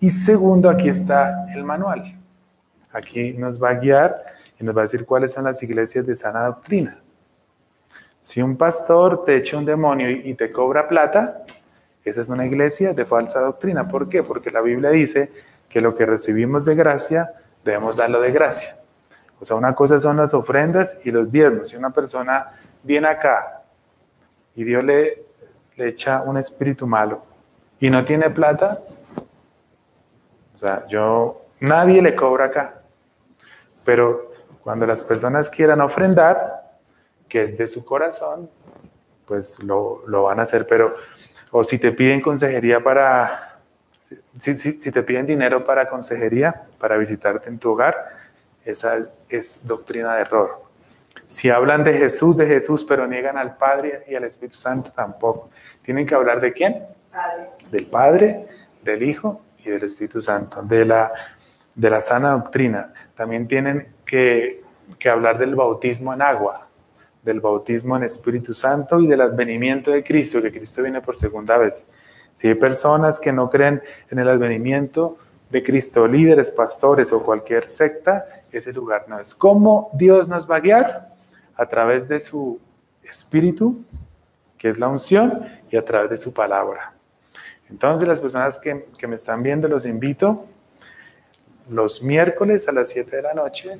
Y 0.00 0.10
segundo, 0.10 0.68
aquí 0.68 0.88
está 0.88 1.46
el 1.54 1.62
manual. 1.62 2.18
Aquí 2.92 3.32
nos 3.34 3.62
va 3.62 3.70
a 3.70 3.74
guiar 3.74 4.24
y 4.58 4.64
nos 4.64 4.76
va 4.76 4.80
a 4.80 4.84
decir 4.84 5.04
cuáles 5.06 5.32
son 5.32 5.44
las 5.44 5.62
iglesias 5.62 6.04
de 6.06 6.14
sana 6.14 6.46
doctrina. 6.46 7.00
Si 8.20 8.42
un 8.42 8.56
pastor 8.56 9.22
te 9.24 9.36
echa 9.36 9.56
un 9.56 9.64
demonio 9.64 10.10
y 10.10 10.34
te 10.34 10.50
cobra 10.50 10.88
plata, 10.88 11.44
esa 12.04 12.20
es 12.20 12.28
una 12.28 12.46
iglesia 12.46 12.92
de 12.92 13.04
falsa 13.04 13.40
doctrina. 13.40 13.86
¿Por 13.86 14.08
qué? 14.08 14.22
Porque 14.22 14.50
la 14.50 14.60
Biblia 14.60 14.90
dice 14.90 15.30
que 15.70 15.80
lo 15.80 15.94
que 15.94 16.04
recibimos 16.04 16.66
de 16.66 16.74
gracia, 16.74 17.32
debemos 17.64 17.96
darlo 17.96 18.20
de 18.20 18.32
gracia. 18.32 18.76
O 19.40 19.44
sea, 19.44 19.56
una 19.56 19.74
cosa 19.74 19.98
son 19.98 20.18
las 20.18 20.34
ofrendas 20.34 21.06
y 21.06 21.10
los 21.10 21.30
diezmos. 21.32 21.70
Si 21.70 21.76
una 21.76 21.90
persona 21.90 22.52
viene 22.82 23.08
acá 23.08 23.62
y 24.54 24.64
Dios 24.64 24.84
le, 24.84 25.24
le 25.76 25.88
echa 25.88 26.20
un 26.22 26.36
espíritu 26.36 26.86
malo 26.86 27.22
y 27.78 27.88
no 27.88 28.04
tiene 28.04 28.28
plata, 28.28 28.80
o 30.54 30.58
sea, 30.58 30.86
yo, 30.88 31.46
nadie 31.60 32.02
le 32.02 32.14
cobra 32.14 32.46
acá. 32.46 32.82
Pero 33.84 34.32
cuando 34.62 34.86
las 34.86 35.04
personas 35.04 35.48
quieran 35.48 35.80
ofrendar, 35.80 36.78
que 37.28 37.42
es 37.42 37.56
de 37.56 37.66
su 37.68 37.84
corazón, 37.84 38.50
pues 39.24 39.62
lo, 39.62 40.02
lo 40.06 40.24
van 40.24 40.40
a 40.40 40.42
hacer. 40.42 40.66
Pero, 40.66 40.96
o 41.50 41.64
si 41.64 41.78
te 41.78 41.92
piden 41.92 42.20
consejería 42.20 42.82
para 42.82 43.49
si, 44.38 44.90
te 44.90 45.02
piden 45.02 45.26
dinero 45.26 45.64
para 45.64 45.88
consejería, 45.88 46.62
para 46.78 46.96
visitarte 46.96 47.48
en 47.48 47.58
tu 47.58 47.70
hogar, 47.70 47.96
esa 48.64 49.08
es 49.28 49.66
doctrina 49.66 50.16
de 50.16 50.22
error. 50.22 50.62
Si 51.28 51.48
hablan 51.48 51.84
de 51.84 51.92
Jesús, 51.92 52.36
de 52.36 52.46
Jesús, 52.46 52.84
pero 52.84 53.06
niegan 53.06 53.38
al 53.38 53.56
Padre 53.56 54.04
y 54.08 54.14
al 54.14 54.24
Espíritu 54.24 54.58
Santo, 54.58 54.90
tampoco. 54.92 55.50
Tienen 55.82 56.06
que 56.06 56.14
hablar 56.14 56.40
de 56.40 56.52
quién? 56.52 56.84
Del 57.70 57.86
Padre, 57.86 58.48
del 58.82 59.02
Hijo 59.02 59.40
y 59.64 59.70
del 59.70 59.84
Espíritu 59.84 60.20
Santo, 60.20 60.62
de 60.62 60.84
la, 60.84 61.12
de 61.74 61.90
la 61.90 62.00
sana 62.00 62.32
doctrina. 62.32 62.92
También 63.16 63.46
tienen 63.46 63.88
que, 64.04 64.62
que 64.98 65.08
hablar 65.08 65.38
del 65.38 65.54
bautismo 65.54 66.12
en 66.12 66.22
agua, 66.22 66.66
del 67.22 67.40
bautismo 67.40 67.96
en 67.96 68.04
Espíritu 68.04 68.54
Santo 68.54 68.98
y 68.98 69.06
del 69.06 69.20
advenimiento 69.20 69.90
de 69.90 70.02
Cristo, 70.02 70.42
que 70.42 70.50
Cristo 70.50 70.82
viene 70.82 71.00
por 71.00 71.18
segunda 71.18 71.58
vez. 71.58 71.86
Si 72.34 72.48
hay 72.48 72.54
personas 72.54 73.20
que 73.20 73.32
no 73.32 73.50
creen 73.50 73.82
en 74.10 74.18
el 74.18 74.28
advenimiento 74.28 75.18
de 75.50 75.62
Cristo, 75.62 76.06
líderes, 76.06 76.50
pastores 76.50 77.12
o 77.12 77.22
cualquier 77.22 77.70
secta, 77.70 78.44
ese 78.52 78.72
lugar 78.72 79.04
no 79.08 79.18
es. 79.18 79.34
¿Cómo 79.34 79.90
Dios 79.92 80.28
nos 80.28 80.50
va 80.50 80.56
a 80.56 80.60
guiar? 80.60 81.08
A 81.56 81.66
través 81.66 82.08
de 82.08 82.20
su 82.20 82.58
espíritu, 83.02 83.82
que 84.56 84.70
es 84.70 84.78
la 84.78 84.88
unción, 84.88 85.46
y 85.70 85.76
a 85.76 85.84
través 85.84 86.10
de 86.10 86.18
su 86.18 86.32
palabra. 86.32 86.92
Entonces, 87.68 88.08
las 88.08 88.20
personas 88.20 88.58
que, 88.58 88.86
que 88.98 89.06
me 89.06 89.16
están 89.16 89.42
viendo, 89.42 89.68
los 89.68 89.86
invito 89.86 90.46
los 91.70 92.02
miércoles 92.02 92.68
a 92.68 92.72
las 92.72 92.88
7 92.90 93.16
de 93.16 93.22
la 93.22 93.32
noche, 93.32 93.78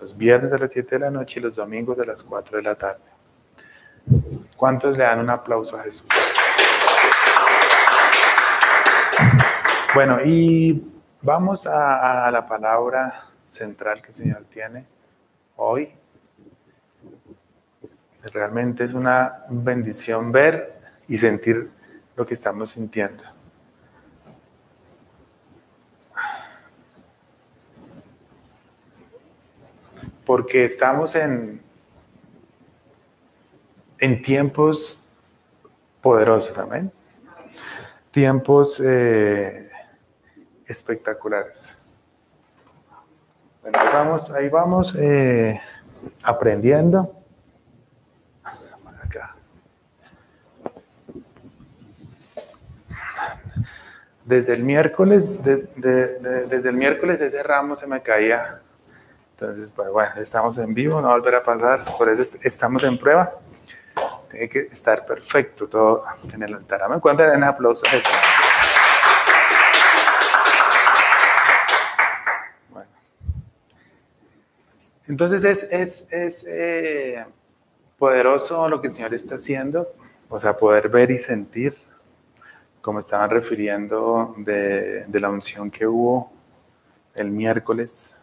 los 0.00 0.16
viernes 0.16 0.52
a 0.52 0.58
las 0.58 0.72
7 0.72 0.96
de 0.96 0.98
la 0.98 1.10
noche 1.10 1.38
y 1.38 1.42
los 1.42 1.54
domingos 1.54 1.98
a 1.98 2.04
las 2.04 2.22
4 2.22 2.56
de 2.56 2.62
la 2.62 2.74
tarde. 2.74 3.00
¿Cuántos 4.56 4.96
le 4.96 5.04
dan 5.04 5.20
un 5.20 5.30
aplauso 5.30 5.76
a 5.76 5.82
Jesús? 5.82 6.06
Bueno, 9.92 10.18
y 10.24 10.88
vamos 11.20 11.66
a, 11.66 12.30
la 12.30 12.46
palabra 12.46 13.24
central 13.44 14.00
que 14.00 14.08
el 14.08 14.14
Señor 14.14 14.44
tiene 14.44 14.86
hoy. 15.56 15.92
Realmente 18.32 18.84
es 18.84 18.92
una 18.92 19.44
bendición 19.48 20.30
ver 20.30 20.80
y 21.08 21.16
sentir 21.16 21.70
lo 22.14 22.24
que 22.24 22.34
estamos 22.34 22.70
sintiendo. 22.70 23.24
Porque 30.24 30.66
estamos 30.66 31.16
en, 31.16 31.60
en 33.98 34.22
tiempos 34.22 35.10
poderosos, 36.00 36.56
amén. 36.58 36.92
Tiempos 38.12 38.80
eh, 38.84 39.69
espectaculares. 40.70 41.76
Bueno, 43.62 43.78
vamos, 43.92 44.30
ahí 44.30 44.48
vamos 44.48 44.94
eh, 44.94 45.60
aprendiendo. 46.22 47.16
Desde 54.24 54.54
el 54.54 54.62
miércoles, 54.62 55.42
desde 55.42 56.68
el 56.68 56.76
miércoles 56.76 57.20
ese 57.20 57.42
ramo 57.42 57.74
se 57.74 57.88
me 57.88 58.00
caía. 58.00 58.60
Entonces, 59.32 59.72
pues 59.72 59.90
bueno, 59.90 60.12
estamos 60.18 60.56
en 60.58 60.72
vivo, 60.72 61.00
no 61.00 61.08
volverá 61.08 61.38
a 61.38 61.42
pasar, 61.42 61.84
por 61.98 62.08
eso 62.08 62.38
estamos 62.40 62.84
en 62.84 62.96
prueba. 62.96 63.32
Tiene 64.30 64.48
que 64.48 64.60
estar 64.60 65.04
perfecto 65.04 65.66
todo 65.66 66.04
en 66.32 66.44
el 66.44 66.54
altar. 66.54 66.88
¿Me 66.88 67.00
cuentan 67.00 67.34
en 67.34 67.42
aplausos 67.42 67.92
eso? 67.92 68.08
Entonces 75.08 75.44
es, 75.44 76.08
es, 76.12 76.44
eh, 76.48 77.24
poderoso 77.98 78.68
lo 78.68 78.80
que 78.80 78.88
el 78.88 78.92
Señor 78.92 79.14
está 79.14 79.34
haciendo, 79.34 79.92
o 80.28 80.38
sea, 80.38 80.56
poder 80.56 80.88
ver 80.88 81.10
y 81.10 81.18
sentir, 81.18 81.76
como 82.80 83.00
estaban 83.00 83.28
refiriendo 83.30 84.34
de, 84.38 85.06
la 85.12 85.28
unción 85.28 85.70
que 85.70 85.86
hubo 85.86 86.32
el 87.14 87.30
miércoles. 87.30 88.16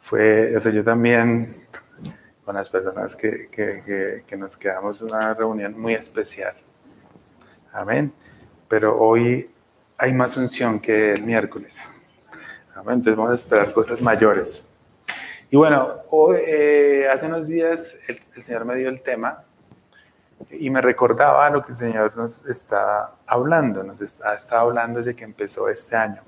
Fue, 0.00 0.56
o 0.56 0.60
sea, 0.60 0.72
yo 0.72 0.84
también 0.84 1.66
con 2.44 2.54
las 2.54 2.70
personas 2.70 3.16
que, 3.16 3.48
que, 3.50 4.36
nos 4.36 4.56
quedamos 4.56 5.02
una 5.02 5.34
reunión 5.34 5.78
muy 5.78 5.94
especial. 5.94 6.54
Amén. 7.72 8.12
Pero 8.68 8.96
hoy 8.98 9.50
hay 9.98 10.12
más 10.12 10.36
unción 10.36 10.78
que 10.78 11.12
el 11.12 11.24
miércoles. 11.24 11.92
Amén. 12.74 12.94
Entonces 12.94 13.16
vamos 13.16 13.32
a 13.32 13.34
esperar 13.34 13.72
cosas 13.72 14.00
mayores. 14.00 14.64
Y 15.48 15.56
bueno, 15.56 16.02
hoy, 16.10 16.38
eh, 16.44 17.08
hace 17.08 17.26
unos 17.26 17.46
días 17.46 17.96
el, 18.08 18.20
Señor 18.42 18.64
me 18.64 18.74
dio 18.74 18.88
el 18.88 19.00
tema 19.00 19.44
y 20.50 20.70
me 20.70 20.80
recordaba 20.80 21.48
lo 21.50 21.64
que 21.64 21.72
el 21.72 21.78
Señor 21.78 22.16
nos 22.16 22.44
está 22.46 23.12
hablando, 23.26 23.84
nos 23.84 24.00
está, 24.00 24.34
está 24.34 24.60
hablando 24.60 24.98
desde 24.98 25.14
que 25.14 25.22
empezó 25.22 25.68
este 25.68 25.94
año. 25.94 26.22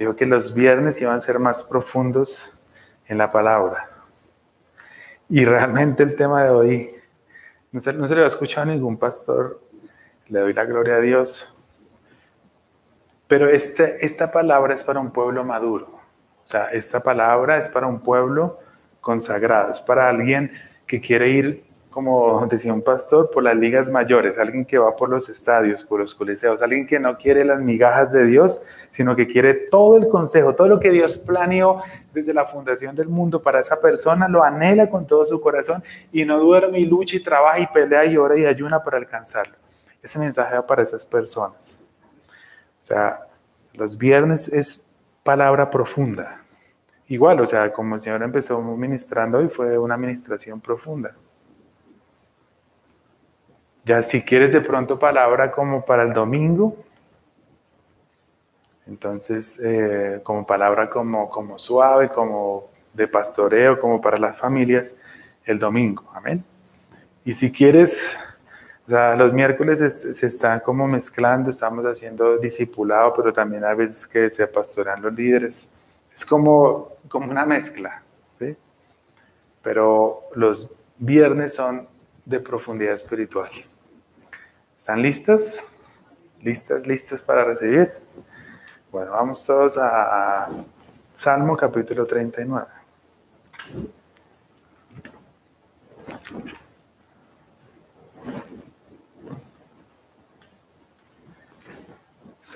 Dijo 0.00 0.16
que 0.16 0.26
los 0.26 0.52
viernes 0.52 1.00
iban 1.00 1.14
a 1.14 1.20
ser 1.20 1.38
más 1.38 1.62
profundos 1.62 2.54
en 3.06 3.18
la 3.18 3.30
palabra. 3.30 3.88
Y 5.28 5.44
realmente 5.44 6.02
el 6.02 6.16
tema 6.16 6.42
de 6.42 6.50
hoy, 6.50 6.94
no 7.70 7.80
se, 7.80 7.92
no 7.92 8.08
se 8.08 8.16
le 8.16 8.24
ha 8.24 8.26
escuchado 8.26 8.68
a 8.68 8.72
ningún 8.72 8.96
pastor, 8.96 9.60
le 10.26 10.40
doy 10.40 10.52
la 10.54 10.64
gloria 10.64 10.96
a 10.96 11.00
Dios. 11.00 11.54
Pero 13.28 13.48
este, 13.48 14.04
esta 14.04 14.32
palabra 14.32 14.74
es 14.74 14.82
para 14.82 14.98
un 14.98 15.12
pueblo 15.12 15.44
maduro. 15.44 15.97
O 16.48 16.50
sea, 16.50 16.70
esta 16.72 17.00
palabra 17.00 17.58
es 17.58 17.68
para 17.68 17.86
un 17.86 18.00
pueblo 18.00 18.58
consagrado, 19.02 19.74
es 19.74 19.82
para 19.82 20.08
alguien 20.08 20.50
que 20.86 20.98
quiere 20.98 21.28
ir, 21.28 21.64
como 21.90 22.46
decía 22.46 22.72
un 22.72 22.80
pastor, 22.80 23.30
por 23.30 23.42
las 23.42 23.54
ligas 23.54 23.90
mayores, 23.90 24.38
alguien 24.38 24.64
que 24.64 24.78
va 24.78 24.96
por 24.96 25.10
los 25.10 25.28
estadios, 25.28 25.82
por 25.82 26.00
los 26.00 26.14
coliseos, 26.14 26.62
alguien 26.62 26.86
que 26.86 26.98
no 26.98 27.18
quiere 27.18 27.44
las 27.44 27.60
migajas 27.60 28.12
de 28.12 28.24
Dios, 28.24 28.62
sino 28.92 29.14
que 29.14 29.26
quiere 29.26 29.52
todo 29.70 29.98
el 29.98 30.08
consejo, 30.08 30.54
todo 30.54 30.68
lo 30.68 30.80
que 30.80 30.90
Dios 30.90 31.18
planeó 31.18 31.82
desde 32.14 32.32
la 32.32 32.46
fundación 32.46 32.96
del 32.96 33.08
mundo 33.08 33.42
para 33.42 33.60
esa 33.60 33.78
persona, 33.78 34.26
lo 34.26 34.42
anhela 34.42 34.88
con 34.88 35.06
todo 35.06 35.26
su 35.26 35.38
corazón 35.42 35.84
y 36.12 36.24
no 36.24 36.38
duerme 36.38 36.80
y 36.80 36.86
lucha 36.86 37.16
y 37.16 37.22
trabaja 37.22 37.58
y 37.58 37.66
pelea 37.66 38.06
y 38.06 38.16
ora 38.16 38.38
y 38.38 38.46
ayuna 38.46 38.82
para 38.82 38.96
alcanzarlo. 38.96 39.56
Ese 40.02 40.18
mensaje 40.18 40.54
va 40.54 40.66
para 40.66 40.82
esas 40.82 41.04
personas. 41.04 41.78
O 42.80 42.84
sea, 42.84 43.20
los 43.74 43.98
viernes 43.98 44.48
es 44.48 44.87
palabra 45.28 45.68
profunda. 45.68 46.40
Igual, 47.06 47.38
o 47.40 47.46
sea, 47.46 47.70
como 47.70 47.96
el 47.96 48.00
Señor 48.00 48.22
empezó 48.22 48.62
ministrando 48.62 49.36
hoy, 49.36 49.48
fue 49.48 49.76
una 49.76 49.94
administración 49.94 50.58
profunda. 50.58 51.14
Ya 53.84 54.02
si 54.02 54.22
quieres 54.22 54.54
de 54.54 54.62
pronto 54.62 54.98
palabra 54.98 55.50
como 55.50 55.84
para 55.84 56.02
el 56.04 56.14
domingo, 56.14 56.78
entonces, 58.86 59.60
eh, 59.62 60.22
como 60.22 60.46
palabra 60.46 60.88
como, 60.88 61.28
como 61.28 61.58
suave, 61.58 62.08
como 62.08 62.70
de 62.94 63.06
pastoreo, 63.06 63.78
como 63.78 64.00
para 64.00 64.16
las 64.16 64.38
familias, 64.38 64.96
el 65.44 65.58
domingo. 65.58 66.10
Amén. 66.14 66.42
Y 67.22 67.34
si 67.34 67.52
quieres, 67.52 68.16
o 68.88 68.90
sea, 68.90 69.14
los 69.16 69.34
miércoles 69.34 70.16
se 70.16 70.26
están 70.26 70.60
como 70.60 70.88
mezclando, 70.88 71.50
estamos 71.50 71.84
haciendo 71.84 72.38
discipulado, 72.38 73.12
pero 73.12 73.34
también 73.34 73.62
a 73.62 73.74
veces 73.74 74.06
que 74.06 74.30
se 74.30 74.46
pastorean 74.46 75.02
los 75.02 75.12
líderes. 75.12 75.68
Es 76.14 76.24
como, 76.24 76.92
como 77.06 77.30
una 77.30 77.44
mezcla. 77.44 78.00
¿sí? 78.38 78.56
Pero 79.60 80.22
los 80.34 80.74
viernes 80.96 81.54
son 81.54 81.86
de 82.24 82.40
profundidad 82.40 82.94
espiritual. 82.94 83.50
¿Están 84.78 85.02
listos? 85.02 85.42
¿Listas? 86.40 86.86
¿Listos 86.86 87.20
para 87.20 87.44
recibir? 87.44 87.92
Bueno, 88.90 89.10
vamos 89.10 89.44
todos 89.44 89.76
a, 89.76 90.48
Salmo 91.14 91.58
capítulo 91.58 92.06
39. 92.06 92.66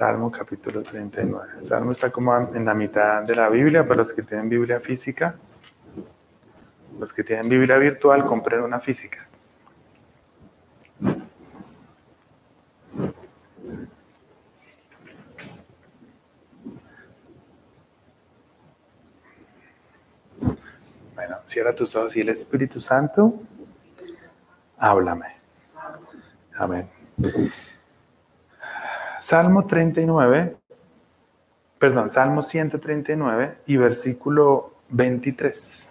Salmo 0.03 0.33
capítulo 0.33 0.83
39. 0.83 1.63
Salmo 1.63 1.93
está 1.93 2.11
como 2.11 2.37
en 2.37 2.65
la 2.65 2.75
mitad 2.75 3.23
de 3.23 3.37
la 3.37 3.49
Biblia 3.49 3.87
para 3.87 3.99
los 3.99 4.13
que 4.13 4.23
tienen 4.23 4.49
Biblia 4.49 4.81
física. 4.81 5.37
Los 6.99 7.13
que 7.13 7.23
tienen 7.23 7.49
Biblia 7.49 7.79
virtual, 7.79 8.25
compren 8.25 8.63
una 8.63 8.81
física. 8.81 9.29
Cierra 21.45 21.77
tus 21.77 21.95
ojos 21.95 22.17
y 22.17 22.23
el 22.23 22.31
Espíritu 22.31 22.81
Santo, 22.81 23.41
háblame. 24.79 25.37
Amén. 26.57 26.91
Salmo 29.23 29.65
39, 29.67 30.57
perdón, 31.79 32.11
Salmo 32.11 32.43
139 32.43 33.59
y 33.69 33.77
versículo 33.77 34.73
23. 34.89 35.89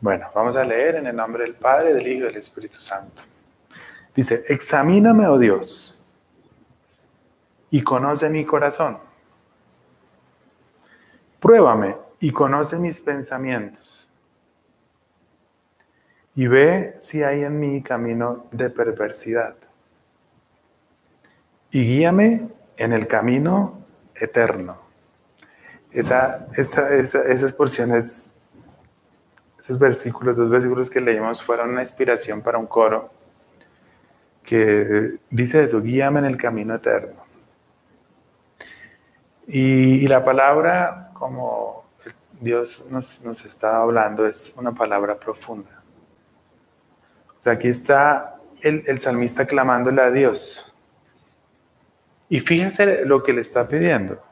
Bueno, 0.00 0.26
vamos 0.34 0.56
a 0.56 0.64
leer 0.64 0.96
en 0.96 1.06
el 1.06 1.14
nombre 1.14 1.44
del 1.44 1.54
Padre, 1.54 1.94
del 1.94 2.08
Hijo 2.08 2.24
y 2.24 2.26
del 2.26 2.38
Espíritu 2.38 2.80
Santo. 2.80 3.22
Dice, 4.16 4.44
examíname, 4.48 5.28
oh 5.28 5.38
Dios, 5.38 6.04
y 7.70 7.84
conoce 7.84 8.28
mi 8.28 8.44
corazón. 8.44 8.98
Pruébame 11.38 12.03
y 12.20 12.32
conoce 12.32 12.78
mis 12.78 13.00
pensamientos. 13.00 14.08
Y 16.34 16.46
ve 16.46 16.94
si 16.98 17.22
hay 17.22 17.44
en 17.44 17.60
mí 17.60 17.82
camino 17.82 18.46
de 18.50 18.70
perversidad. 18.70 19.56
Y 21.70 21.84
guíame 21.84 22.48
en 22.76 22.92
el 22.92 23.06
camino 23.06 23.84
eterno. 24.14 24.78
Esa, 25.92 26.48
esa, 26.56 26.88
esas 26.92 27.52
porciones, 27.52 28.32
esos 29.58 29.78
versículos, 29.78 30.36
dos 30.36 30.50
versículos 30.50 30.90
que 30.90 31.00
leímos 31.00 31.44
fueron 31.44 31.70
una 31.70 31.82
inspiración 31.82 32.42
para 32.42 32.58
un 32.58 32.66
coro 32.66 33.10
que 34.44 35.18
dice 35.30 35.64
eso, 35.64 35.80
guíame 35.80 36.20
en 36.20 36.26
el 36.26 36.36
camino 36.36 36.74
eterno. 36.74 37.24
Y, 39.46 40.06
la 40.08 40.24
palabra, 40.24 41.10
como 41.14 41.83
Dios 42.44 42.84
nos, 42.90 43.44
está 43.44 43.78
hablando, 43.78 44.26
es 44.26 44.52
una 44.56 44.72
palabra 44.72 45.18
profunda. 45.18 45.82
O 47.38 47.42
sea, 47.42 47.54
aquí 47.54 47.68
está 47.68 48.36
el, 48.60 48.84
el 48.86 49.00
salmista 49.00 49.46
clamándole 49.46 50.02
a 50.02 50.10
Dios. 50.10 50.72
Y 52.28 52.40
fíjense 52.40 53.04
lo 53.04 53.22
que 53.22 53.32
le 53.32 53.40
está 53.40 53.66
pidiendo. 53.66 54.22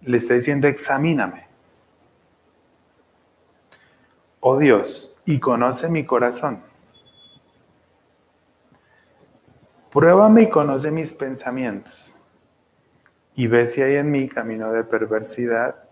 Le 0.00 0.18
está 0.18 0.34
diciendo, 0.34 0.68
examíname. 0.68 1.46
Oh 4.40 4.58
Dios, 4.58 5.18
y 5.24 5.40
conoce 5.40 5.88
mi 5.88 6.04
corazón 6.04 6.62
Pruébame 9.94 10.42
y 10.42 10.50
conoce 10.50 10.90
mis 10.90 11.12
pensamientos 11.12 12.12
y 13.36 13.46
ve 13.46 13.68
si 13.68 13.80
hay 13.80 13.94
en 13.94 14.10
mí 14.10 14.28
camino 14.28 14.72
de 14.72 14.82
perversidad 14.82 15.83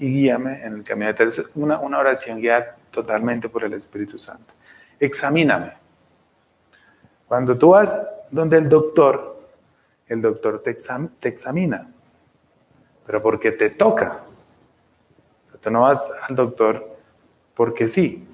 y 0.00 0.10
guíame 0.10 0.64
en 0.64 0.76
el 0.76 0.82
camino 0.82 1.12
de 1.12 1.24
Es 1.24 1.42
una, 1.54 1.78
una 1.78 1.98
oración 1.98 2.40
guiada 2.40 2.74
totalmente 2.90 3.48
por 3.48 3.64
el 3.64 3.74
Espíritu 3.74 4.18
Santo. 4.18 4.52
Examíname. 4.98 5.74
Cuando 7.28 7.56
tú 7.56 7.70
vas 7.70 8.10
donde 8.30 8.56
el 8.56 8.68
doctor, 8.68 9.40
el 10.08 10.22
doctor 10.22 10.62
te, 10.62 10.76
te 11.20 11.28
examina, 11.28 11.88
pero 13.06 13.22
porque 13.22 13.52
te 13.52 13.70
toca. 13.70 14.20
tú 15.60 15.70
no 15.70 15.82
vas 15.82 16.10
al 16.28 16.34
doctor 16.34 16.96
porque 17.54 17.86
sí. 17.86 18.26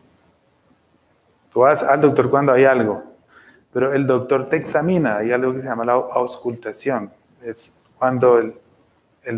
Tú 1.53 1.61
vas 1.61 1.83
al 1.83 2.01
doctor 2.01 2.31
cuando 2.31 2.53
hay 2.53 2.65
algo, 2.65 3.03
pero 3.73 3.93
el 3.93 4.07
doctor 4.07 4.49
te 4.49 4.57
examina, 4.57 5.19
hay 5.19 5.33
algo 5.33 5.53
que 5.53 5.63
se 5.63 5.67
llama 5.67 5.85
la 5.85 5.95
auscultación, 5.95 7.11
es 7.43 7.75
cuando 7.99 8.39
el, 8.39 8.55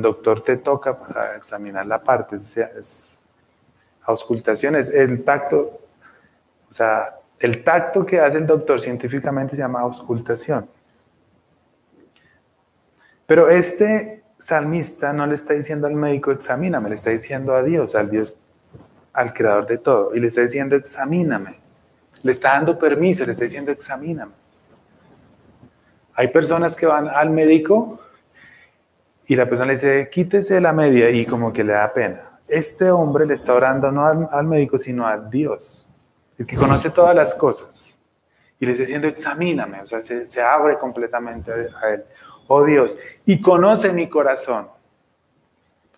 doctor 0.02 0.42
te 0.42 0.58
toca 0.58 0.98
para 0.98 1.36
examinar 1.36 1.86
la 1.86 2.02
parte, 2.02 2.36
o 2.36 2.40
sea, 2.40 2.70
es 2.78 3.16
auscultación, 4.02 4.76
es 4.76 4.90
el 4.90 5.24
tacto, 5.24 5.80
o 6.70 6.72
sea, 6.72 7.14
El 7.38 7.62
tacto 7.62 8.04
que 8.04 8.18
hace 8.20 8.38
el 8.38 8.46
doctor 8.46 8.80
científicamente 8.80 9.54
se 9.54 9.62
llama 9.62 9.80
auscultación. 9.80 10.68
Pero 13.26 13.48
este 13.48 14.24
salmista 14.38 15.12
no 15.12 15.26
le 15.26 15.34
está 15.34 15.54
diciendo 15.54 15.86
al 15.86 15.94
médico, 15.94 16.32
examíname, 16.32 16.88
le 16.88 16.96
está 16.96 17.10
diciendo 17.10 17.54
a 17.54 17.62
Dios, 17.62 17.94
al 17.94 18.10
Dios, 18.10 18.38
al 19.12 19.32
creador 19.32 19.66
de 19.66 19.78
todo, 19.78 20.14
y 20.14 20.20
le 20.20 20.28
está 20.28 20.40
diciendo, 20.40 20.74
examíname. 20.76 21.56
Le 22.22 22.32
está 22.32 22.54
dando 22.54 22.78
permiso, 22.78 23.24
le 23.24 23.32
está 23.32 23.44
diciendo, 23.44 23.70
examíname. 23.70 24.32
Hay 26.14 26.28
personas 26.28 26.74
que 26.74 26.86
van 26.86 27.06
al 27.06 27.30
médico 27.30 28.00
y 29.28 29.36
la 29.36 29.48
persona 29.48 29.68
le 29.68 29.74
dice, 29.74 30.10
quítese 30.10 30.60
la 30.60 30.72
media 30.72 31.10
y 31.10 31.24
como 31.24 31.52
que 31.52 31.62
le 31.62 31.74
da 31.74 31.92
pena. 31.92 32.40
Este 32.48 32.90
hombre 32.90 33.26
le 33.26 33.34
está 33.34 33.54
orando 33.54 33.92
no 33.92 34.04
al, 34.30 34.46
médico, 34.46 34.78
sino 34.78 35.06
a 35.06 35.18
Dios, 35.18 35.88
el 36.36 36.46
que 36.46 36.56
conoce 36.56 36.90
todas 36.90 37.14
las 37.14 37.34
cosas. 37.34 37.96
Y 38.58 38.66
le 38.66 38.72
está 38.72 38.82
diciendo, 38.82 39.06
examíname, 39.06 39.82
o 39.82 39.86
sea, 39.86 40.02
se, 40.02 40.26
se 40.26 40.42
abre 40.42 40.78
completamente 40.78 41.52
a 41.52 41.90
él 41.90 42.04
oh 42.48 42.64
Dios, 42.64 42.98
y 43.24 43.40
conoce 43.40 43.92
mi 43.92 44.08
corazón. 44.08 44.68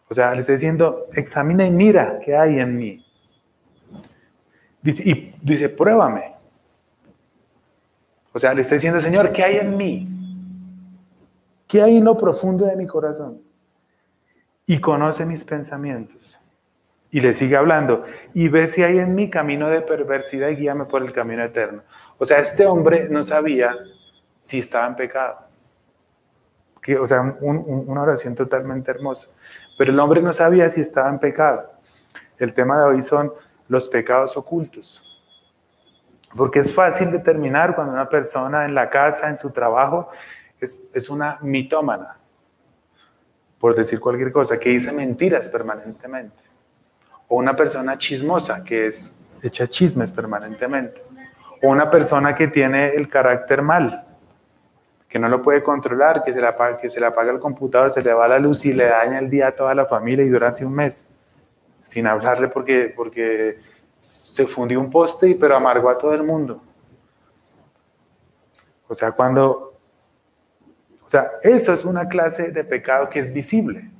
O 0.09 0.15
sea, 0.15 0.35
le 0.35 0.41
está 0.41 0.53
diciendo, 0.53 1.07
examina 1.15 1.65
y 1.65 1.71
mira 1.71 2.19
qué 2.23 2.37
hay 2.37 2.59
en 2.59 2.77
mí. 2.77 3.07
Dice, 4.83 5.09
y 5.09 5.35
dice, 5.41 5.69
pruébame. 5.69 6.35
O 8.33 8.39
sea, 8.39 8.53
le 8.53 8.63
está 8.63 8.75
diciendo, 8.75 9.01
Señor, 9.01 9.33
¿qué 9.33 9.45
hay 9.45 9.57
en 9.57 9.77
mí? 9.77 10.09
¿Qué 11.71 11.81
hay 11.81 11.97
en 11.99 12.05
lo 12.05 12.17
profundo 12.17 12.67
de 12.67 12.77
mi 12.77 12.87
corazón? 12.87 13.41
Y 14.67 14.81
conoce 14.81 15.25
mis 15.25 15.45
pensamientos. 15.45 16.39
Y 17.11 17.21
le 17.21 17.33
sigue 17.33 17.57
hablando, 17.57 18.05
y 18.35 18.49
ve 18.49 18.69
si 18.69 18.83
hay 18.83 18.99
en 18.99 19.15
mí 19.15 19.31
camino 19.31 19.69
de 19.69 19.81
perversidad 19.81 20.49
y 20.49 20.57
guíame 20.57 20.85
por 20.85 21.03
el 21.03 21.13
camino 21.13 21.43
eterno. 21.43 21.83
O 22.19 22.27
sea, 22.27 22.39
este 22.39 22.67
hombre 22.67 23.09
no 23.09 23.25
sabía 23.25 23.75
si 24.39 24.59
estaba 24.59 24.87
en 24.87 24.97
pecado 24.97 25.51
que, 26.81 26.99
o 26.99 27.07
sea, 27.07 27.37
una 27.41 28.03
oración 28.03 28.35
totalmente 28.35 28.91
hermosa. 28.91 29.29
Pero 29.77 29.93
el 29.93 30.01
hombre 30.01 30.23
no 30.23 30.33
sabía 30.33 30.69
si 30.71 30.81
estaba 30.81 31.09
en 31.09 31.19
pecado. 31.19 31.71
El 32.39 32.55
tema 32.55 32.79
de 32.79 32.85
hoy 32.85 33.03
son 33.03 33.33
los 33.69 33.89
pecados 33.89 34.37
ocultos. 34.37 35.03
Porque 36.35 36.61
es 36.61 36.75
fácil 36.75 37.11
determinar 37.11 37.75
cuando 37.75 37.93
una 37.93 38.09
persona 38.09 38.65
en 38.65 38.75
la 38.75 38.89
casa, 38.89 39.29
en 39.29 39.37
su 39.37 39.51
trabajo, 39.51 40.09
es, 40.61 40.83
es 40.93 41.09
una 41.09 41.39
mitómana, 41.43 42.17
por 43.59 43.75
decir 43.75 44.01
cualquier 44.01 44.33
cosa, 44.33 44.59
que 44.59 44.71
dice 44.71 44.93
mentiras 44.93 45.49
permanentemente. 45.49 46.43
O 47.29 47.37
una 47.37 47.55
persona 47.55 47.97
chismosa, 47.97 48.65
que 48.65 48.87
es 48.87 49.15
echa 49.43 49.67
chismes 49.67 50.13
permanentemente. 50.13 51.03
O 51.63 51.69
una 51.69 51.91
persona 51.91 52.35
que 52.35 52.49
tiene 52.49 52.91
el 52.91 53.09
carácter 53.09 53.63
mal, 53.63 54.07
que 55.09 55.19
no 55.19 55.29
lo 55.29 55.43
puede 55.43 55.63
controlar, 55.63 56.23
que 56.23 56.33
se, 56.33 56.41
le 56.41 56.47
apaga, 56.47 56.77
que 56.79 56.89
se 56.89 57.01
le 57.01 57.07
apaga 57.07 57.33
el 57.33 57.41
computador, 57.41 57.91
se 57.91 58.03
le 58.03 58.13
va 58.13 58.29
la 58.29 58.39
luz 58.39 58.65
y 58.65 58.73
le 58.73 58.87
daña 58.87 59.19
el 59.19 59.29
día 59.29 59.49
a 59.49 59.53
toda 59.53 59.75
la 59.75 59.87
familia 59.87 60.25
y 60.25 60.29
dura 60.29 60.49
así 60.49 60.65
un 60.65 60.75
mes, 60.75 61.13
sin 61.87 62.07
hablarle 62.07 62.49
porque, 62.49 62.93
porque 62.95 63.59
se 64.01 64.47
fundió 64.47 64.81
un 64.81 64.91
poste, 64.91 65.37
pero 65.39 65.57
amargó 65.57 65.91
a 65.91 65.99
todo 65.99 66.15
el 66.15 66.23
mundo. 66.23 66.63
O 68.89 68.95
sea, 68.95 69.13
cuando... 69.13 69.70
O 71.11 71.13
sea, 71.13 71.29
eso 71.43 71.75
es 71.75 71.85
una 71.85 72.09
clase 72.09 72.53
de 72.53 72.63
pecado 72.63 73.11
que 73.11 73.19
es 73.19 73.33
visible 73.33 73.91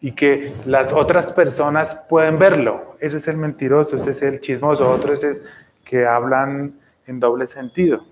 y 0.00 0.12
que 0.12 0.54
las 0.64 0.94
otras 0.94 1.30
personas 1.30 1.94
pueden 2.08 2.38
verlo. 2.38 2.96
Ese 3.00 3.18
es 3.18 3.28
el 3.28 3.36
mentiroso, 3.36 3.96
ese 3.96 4.12
es 4.12 4.22
el 4.22 4.40
chismoso, 4.40 4.88
otros 4.88 5.22
es 5.22 5.42
que 5.84 6.06
hablan 6.06 6.80
en 7.06 7.20
doble 7.20 7.46
sentido. 7.46 8.06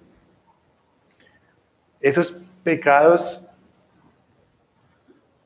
Esos 2.03 2.42
pecados 2.62 3.49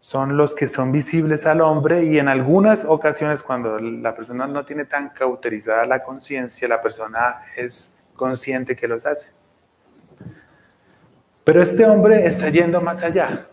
son 0.01 0.37
los 0.37 0.57
que 0.57 0.67
son 0.67 0.91
visibles 0.91 1.47
al 1.47 1.61
hombre 1.61 2.07
y 2.07 2.19
en 2.19 2.27
algunas 2.27 2.85
ocasiones 2.85 3.41
cuando 3.41 3.79
la 3.79 4.17
persona 4.17 4.49
no 4.49 4.67
tiene 4.67 4.85
tan 4.85 5.11
cauterizada 5.11 5.87
la 5.87 6.03
conciencia, 6.03 6.67
la 6.67 6.83
persona 6.83 7.43
es 7.57 8.03
consciente 8.17 8.75
que 8.75 8.89
los 8.89 9.07
hace. 9.07 9.41
Pero 11.45 11.63
este 11.63 11.85
hombre 11.85 12.27
está 12.27 12.49
yendo 12.49 12.81
más 12.81 13.03
allá. 13.03 13.49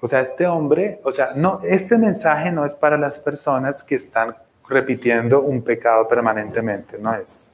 O 0.00 0.08
sea, 0.08 0.20
este 0.20 0.46
hombre, 0.46 1.00
o 1.04 1.12
sea, 1.12 1.32
no, 1.36 1.60
este 1.62 1.96
mensaje 1.96 2.50
no 2.50 2.64
es 2.64 2.74
para 2.74 2.98
las 2.98 3.18
personas 3.18 3.82
que 3.84 3.94
están 3.94 4.34
repitiendo 4.68 5.40
un 5.42 5.62
pecado 5.62 6.08
permanentemente, 6.08 6.98
no 6.98 7.14
es. 7.14 7.52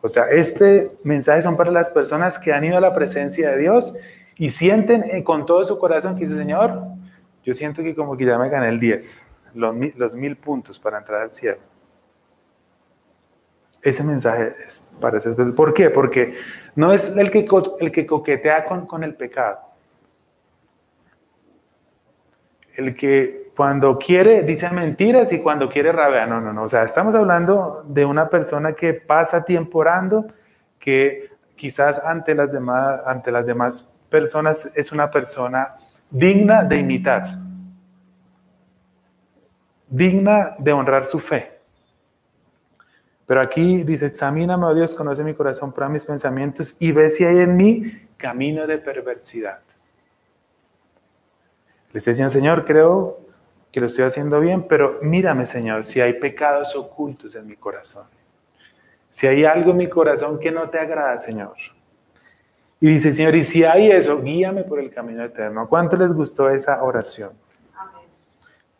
O 0.00 0.08
sea, 0.08 0.28
este 0.30 0.90
mensaje 1.04 1.42
son 1.42 1.56
para 1.56 1.70
las 1.70 1.90
personas 1.90 2.38
que 2.38 2.52
han 2.52 2.64
ido 2.64 2.76
a 2.76 2.80
la 2.80 2.92
presencia 2.92 3.50
de 3.50 3.58
Dios 3.58 3.94
y 4.36 4.50
sienten 4.50 5.04
eh, 5.04 5.22
con 5.22 5.46
todo 5.46 5.64
su 5.64 5.78
corazón 5.78 6.16
que 6.16 6.22
dice, 6.22 6.36
Señor, 6.36 6.82
yo 7.44 7.54
siento 7.54 7.82
que 7.82 7.94
como 7.94 8.16
que 8.16 8.24
ya 8.24 8.36
me 8.36 8.48
gané 8.48 8.68
el 8.68 8.80
10, 8.80 9.26
los, 9.54 10.14
mil 10.14 10.36
puntos 10.36 10.78
para 10.78 10.98
entrar 10.98 11.22
al 11.22 11.32
cielo. 11.32 11.58
Ese 13.80 14.02
mensaje 14.02 14.54
es 14.66 14.82
para 15.00 15.18
esas 15.18 15.36
personas. 15.36 15.54
¿Por 15.54 15.72
qué? 15.72 15.90
Porque 15.90 16.36
no 16.74 16.92
es 16.92 17.16
el 17.16 17.30
que, 17.30 17.46
el 17.80 17.92
que 17.92 18.06
coquetea 18.06 18.64
con, 18.64 18.86
con 18.86 19.04
el 19.04 19.14
pecado. 19.14 19.60
El 22.74 22.96
que 22.96 23.42
cuando 23.56 23.98
quiere 23.98 24.42
dice 24.42 24.70
mentiras 24.70 25.32
y 25.32 25.40
cuando 25.40 25.68
quiere 25.68 25.92
rabia. 25.92 26.26
No, 26.26 26.40
no, 26.40 26.52
no. 26.52 26.64
O 26.64 26.68
sea, 26.68 26.84
estamos 26.84 27.14
hablando 27.14 27.84
de 27.86 28.04
una 28.04 28.28
persona 28.28 28.72
que 28.72 28.94
pasa 28.94 29.44
tiempo 29.44 29.78
orando, 29.78 30.26
que 30.78 31.30
quizás 31.56 31.98
ante 31.98 32.34
las 32.34 32.52
demás, 32.52 33.02
ante 33.06 33.30
las 33.30 33.46
demás 33.46 33.88
personas 34.08 34.70
es 34.74 34.92
una 34.92 35.10
persona 35.10 35.76
digna 36.10 36.64
de 36.64 36.76
imitar, 36.76 37.38
digna 39.88 40.54
de 40.58 40.72
honrar 40.72 41.04
su 41.04 41.18
fe. 41.18 41.51
Pero 43.26 43.40
aquí 43.40 43.84
dice, 43.84 44.06
examíname, 44.06 44.66
oh 44.66 44.74
Dios, 44.74 44.94
conoce 44.94 45.22
mi 45.22 45.34
corazón, 45.34 45.72
prueba 45.72 45.92
mis 45.92 46.04
pensamientos 46.04 46.76
y 46.78 46.92
ve 46.92 47.08
si 47.08 47.24
hay 47.24 47.38
en 47.38 47.56
mí 47.56 48.08
camino 48.16 48.66
de 48.66 48.78
perversidad. 48.78 49.60
Le 51.92 51.98
estoy 51.98 52.14
Señor, 52.14 52.64
creo 52.64 53.20
que 53.70 53.80
lo 53.80 53.86
estoy 53.86 54.04
haciendo 54.04 54.40
bien, 54.40 54.66
pero 54.68 54.98
mírame, 55.02 55.46
Señor, 55.46 55.84
si 55.84 56.00
hay 56.00 56.14
pecados 56.14 56.74
ocultos 56.76 57.34
en 57.34 57.46
mi 57.46 57.56
corazón. 57.56 58.06
Si 59.10 59.26
hay 59.26 59.44
algo 59.44 59.72
en 59.72 59.76
mi 59.76 59.88
corazón 59.88 60.38
que 60.38 60.50
no 60.50 60.68
te 60.70 60.78
agrada, 60.78 61.18
Señor. 61.18 61.54
Y 62.80 62.88
dice, 62.88 63.12
Señor, 63.12 63.34
y 63.36 63.44
si 63.44 63.62
hay 63.62 63.90
eso, 63.90 64.20
guíame 64.20 64.64
por 64.64 64.80
el 64.80 64.90
camino 64.90 65.24
eterno. 65.24 65.68
¿Cuánto 65.68 65.96
les 65.96 66.12
gustó 66.12 66.50
esa 66.50 66.82
oración? 66.82 67.32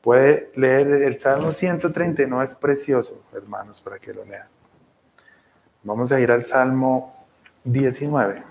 Puede 0.03 0.51
leer 0.57 0.89
el 0.89 1.19
Salmo 1.19 1.53
139, 1.53 2.45
es 2.45 2.55
precioso, 2.55 3.23
hermanos, 3.33 3.81
para 3.81 3.99
que 3.99 4.13
lo 4.13 4.25
lean. 4.25 4.49
Vamos 5.85 6.13
a 6.13 6.21
ir 6.21 6.31
al 6.31 6.45
Salmo 6.45 7.27
19. 7.65 8.43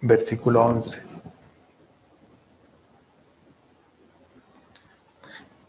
Versículo 0.00 0.64
11. 0.64 1.14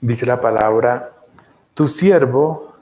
dice 0.05 0.25
la 0.25 0.39
palabra, 0.39 1.13
tu 1.73 1.87
siervo 1.87 2.75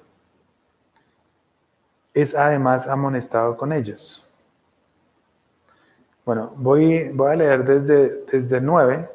es 2.14 2.36
además 2.36 2.88
amonestado 2.88 3.56
con 3.56 3.72
ellos. 3.72 4.23
Bueno, 6.26 6.54
voy, 6.56 7.10
voy 7.10 7.32
a 7.32 7.36
leer 7.36 7.66
desde, 7.66 8.24
desde 8.26 8.62
9 8.62 9.10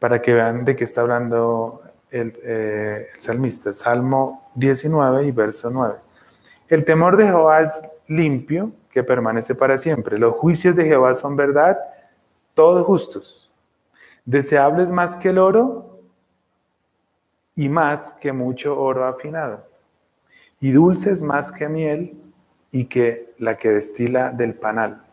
para 0.00 0.20
que 0.20 0.34
vean 0.34 0.64
de 0.64 0.74
qué 0.74 0.84
está 0.84 1.02
hablando 1.02 1.82
el, 2.10 2.36
eh, 2.42 3.06
el 3.14 3.20
salmista. 3.20 3.72
Salmo 3.72 4.50
19 4.54 5.26
y 5.26 5.30
verso 5.30 5.70
9. 5.70 5.94
El 6.68 6.84
temor 6.84 7.16
de 7.16 7.26
Jehová 7.26 7.60
es 7.60 7.82
limpio, 8.08 8.72
que 8.90 9.04
permanece 9.04 9.54
para 9.54 9.78
siempre. 9.78 10.18
Los 10.18 10.34
juicios 10.36 10.74
de 10.74 10.84
Jehová 10.84 11.14
son 11.14 11.36
verdad, 11.36 11.78
todos 12.54 12.84
justos. 12.84 13.50
Deseables 14.24 14.90
más 14.90 15.16
que 15.16 15.28
el 15.28 15.38
oro 15.38 16.00
y 17.54 17.68
más 17.68 18.12
que 18.20 18.32
mucho 18.32 18.80
oro 18.80 19.06
afinado, 19.06 19.66
y 20.60 20.72
dulces 20.72 21.22
más 21.22 21.52
que 21.52 21.68
miel 21.68 22.20
y 22.70 22.86
que 22.86 23.34
la 23.38 23.56
que 23.56 23.70
destila 23.70 24.30
del 24.30 24.54
panal. 24.54 25.04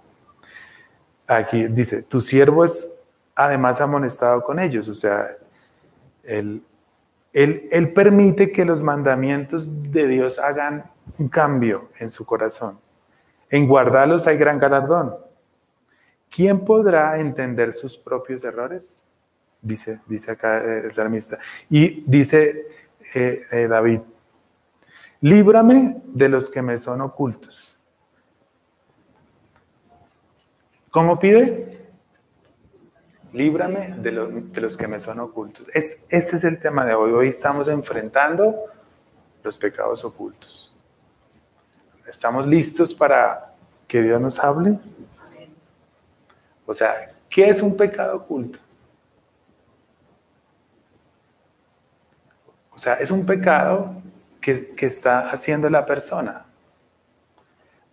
Aquí 1.28 1.68
dice, 1.68 2.04
tu 2.04 2.22
siervo 2.22 2.66
es 2.66 2.90
además 3.36 3.82
amonestado 3.82 4.44
con 4.44 4.60
ellos, 4.60 4.88
o 4.88 4.94
sea, 4.94 5.28
él, 6.24 6.64
él, 7.34 7.68
él 7.72 7.94
permite 7.94 8.52
que 8.52 8.66
los 8.66 8.82
mandamientos 8.82 9.70
de 9.92 10.08
Dios 10.08 10.40
hagan 10.40 10.90
un 11.20 11.28
cambio 11.28 11.90
en 12.00 12.10
su 12.10 12.26
corazón. 12.26 12.80
En 13.50 13.68
guardarlos 13.68 14.26
hay 14.26 14.38
gran 14.38 14.58
galardón. 14.58 15.16
¿Quién 16.30 16.66
podrá 16.66 17.20
entender 17.20 17.74
sus 17.74 17.98
propios 17.98 18.44
errores? 18.44 19.08
dice, 19.62 20.00
dice 20.08 20.32
acá 20.32 20.64
eh, 20.64 20.82
el 20.86 20.92
salmista. 20.92 21.40
Y 21.70 22.04
dice 22.06 22.68
eh, 23.14 23.42
eh, 23.52 23.68
David, 23.68 24.02
líbrame 25.22 26.02
de 26.06 26.30
los 26.30 26.50
que 26.50 26.62
me 26.62 26.78
son 26.78 27.02
ocultos. 27.02 27.67
¿Cómo 30.98 31.20
pide? 31.20 31.78
Líbrame 33.32 33.98
de, 34.00 34.12
los 34.12 34.76
que 34.76 34.88
me 34.88 35.00
son 35.00 35.20
ocultos. 35.20 35.68
Es, 35.72 36.00
ese 36.10 36.38
es 36.38 36.44
el 36.44 36.58
tema 36.58 36.86
de 36.86 36.96
hoy. 36.96 37.12
Hoy 37.12 37.28
estamos 37.28 37.68
enfrentando 37.68 38.64
los 39.44 39.60
pecados 39.60 40.04
ocultos. 40.04 40.76
¿Estamos 42.08 42.48
listos 42.48 42.96
para 42.96 43.54
que 43.88 44.02
Dios 44.02 44.20
nos 44.20 44.40
hable? 44.40 44.80
O 46.66 46.74
sea, 46.74 47.12
¿qué 47.30 47.48
es 47.48 47.62
un 47.62 47.78
pecado 47.78 48.18
oculto? 48.18 48.58
O 52.74 52.80
sea, 52.80 52.96
es 52.96 53.12
un 53.12 53.24
pecado 53.24 54.02
que, 54.42 54.74
está 54.80 55.30
haciendo 55.30 55.70
la 55.70 55.86
persona, 55.86 56.48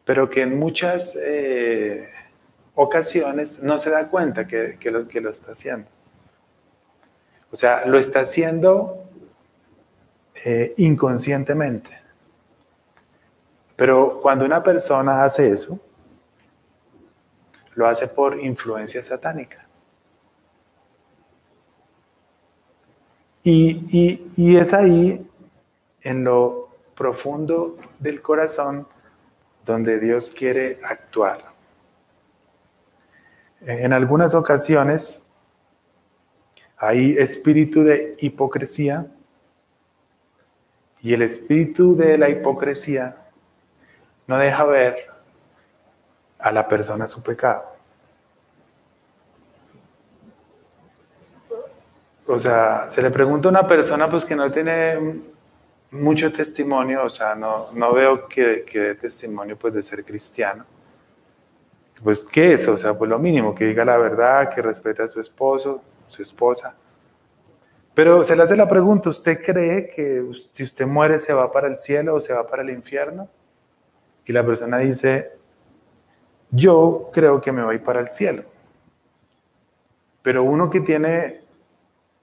pero 0.06 0.30
que 0.30 0.40
en 0.40 0.58
muchas 0.58 1.14
eh, 1.22 2.13
ocasiones 2.74 3.62
no 3.62 3.78
se 3.78 3.90
da 3.90 4.08
cuenta 4.08 4.46
que, 4.46 4.78
lo, 4.90 5.06
que 5.06 5.20
lo 5.20 5.30
está 5.30 5.52
haciendo. 5.52 5.88
O 7.50 7.56
sea, 7.56 7.86
lo 7.86 7.98
está 7.98 8.20
haciendo 8.20 9.04
eh, 10.44 10.74
inconscientemente. 10.78 11.90
Pero 13.76 14.20
cuando 14.20 14.44
una 14.44 14.62
persona 14.62 15.24
hace 15.24 15.50
eso, 15.50 15.78
lo 17.74 17.86
hace 17.86 18.06
por 18.08 18.38
influencia 18.40 19.02
satánica. 19.02 19.64
Y, 23.46 24.56
es 24.56 24.72
ahí, 24.72 25.26
en 26.00 26.24
lo 26.24 26.70
profundo 26.94 27.76
del 27.98 28.22
corazón, 28.22 28.88
donde 29.66 29.98
Dios 30.00 30.30
quiere 30.30 30.80
actuar. 30.82 31.53
En 33.66 33.92
algunas 33.94 34.34
ocasiones 34.34 35.24
hay 36.76 37.16
espíritu 37.16 37.82
de 37.82 38.14
hipocresía 38.18 39.06
y 41.00 41.14
el 41.14 41.22
espíritu 41.22 41.96
de 41.96 42.18
la 42.18 42.28
hipocresía 42.28 43.16
no 44.26 44.36
deja 44.36 44.64
ver 44.64 45.06
a 46.38 46.52
la 46.52 46.68
persona 46.68 47.08
su 47.08 47.22
pecado. 47.22 47.64
O 52.26 52.38
sea, 52.38 52.86
se 52.90 53.00
le 53.00 53.10
pregunta 53.10 53.48
a 53.48 53.50
una 53.50 53.66
persona 53.66 54.10
pues 54.10 54.24
que 54.26 54.36
no 54.36 54.50
tiene 54.50 55.20
mucho 55.90 56.32
testimonio, 56.32 57.04
o 57.04 57.10
sea, 57.10 57.34
no, 57.34 57.70
no 57.72 57.94
veo 57.94 58.28
que, 58.28 58.64
que 58.64 58.78
dé 58.80 58.94
testimonio 58.94 59.56
pues 59.56 59.72
de 59.72 59.82
ser 59.82 60.04
cristiano. 60.04 60.66
Pues, 62.02 62.24
¿qué 62.24 62.54
es? 62.54 62.68
O 62.68 62.76
sea, 62.76 62.96
pues 62.96 63.08
lo 63.08 63.18
mínimo, 63.18 63.54
que 63.54 63.64
diga 63.64 63.84
la 63.84 63.96
verdad, 63.96 64.52
que 64.54 64.60
respete 64.60 65.02
a 65.02 65.08
su 65.08 65.20
esposo, 65.20 65.82
su 66.08 66.22
esposa. 66.22 66.76
Pero 67.94 68.24
se 68.24 68.34
le 68.34 68.42
hace 68.42 68.56
la 68.56 68.68
pregunta, 68.68 69.08
¿usted 69.08 69.40
cree 69.42 69.88
que 69.88 70.24
si 70.50 70.64
usted 70.64 70.86
muere 70.86 71.18
se 71.18 71.32
va 71.32 71.50
para 71.52 71.68
el 71.68 71.78
cielo 71.78 72.16
o 72.16 72.20
se 72.20 72.32
va 72.32 72.46
para 72.46 72.62
el 72.62 72.70
infierno? 72.70 73.28
Y 74.26 74.32
la 74.32 74.44
persona 74.44 74.78
dice, 74.78 75.32
yo 76.50 77.10
creo 77.12 77.40
que 77.40 77.52
me 77.52 77.64
voy 77.64 77.78
para 77.78 78.00
el 78.00 78.08
cielo. 78.08 78.42
Pero 80.22 80.42
uno 80.42 80.70
que 80.70 80.80
tiene 80.80 81.42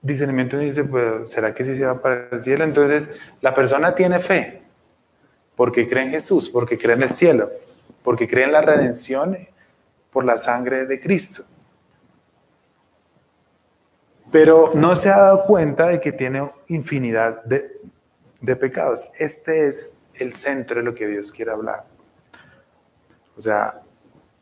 discernimiento 0.02 0.58
dice, 0.58 0.84
pues, 0.84 1.30
¿será 1.30 1.54
que 1.54 1.64
sí 1.64 1.76
se 1.76 1.86
va 1.86 2.02
para 2.02 2.28
el 2.32 2.42
cielo? 2.42 2.64
Entonces, 2.64 3.08
la 3.40 3.54
persona 3.54 3.94
tiene 3.94 4.20
fe, 4.20 4.62
porque 5.56 5.88
cree 5.88 6.04
en 6.04 6.10
Jesús, 6.10 6.50
porque 6.50 6.76
cree 6.76 6.96
en 6.96 7.04
el 7.04 7.14
cielo, 7.14 7.50
porque 8.02 8.28
cree 8.28 8.44
en 8.44 8.52
la 8.52 8.60
redención 8.60 9.38
por 10.12 10.24
la 10.24 10.38
sangre 10.38 10.86
de 10.86 11.00
Cristo. 11.00 11.44
Pero 14.30 14.72
no 14.74 14.94
se 14.96 15.10
ha 15.10 15.16
dado 15.16 15.44
cuenta 15.44 15.88
de 15.88 16.00
que 16.00 16.12
tiene 16.12 16.50
infinidad 16.68 17.42
de, 17.44 17.80
de 18.40 18.56
pecados. 18.56 19.08
Este 19.18 19.68
es 19.68 19.98
el 20.14 20.34
centro 20.34 20.76
de 20.76 20.82
lo 20.82 20.94
que 20.94 21.06
Dios 21.06 21.32
quiere 21.32 21.50
hablar. 21.50 21.84
O 23.36 23.40
sea, 23.40 23.80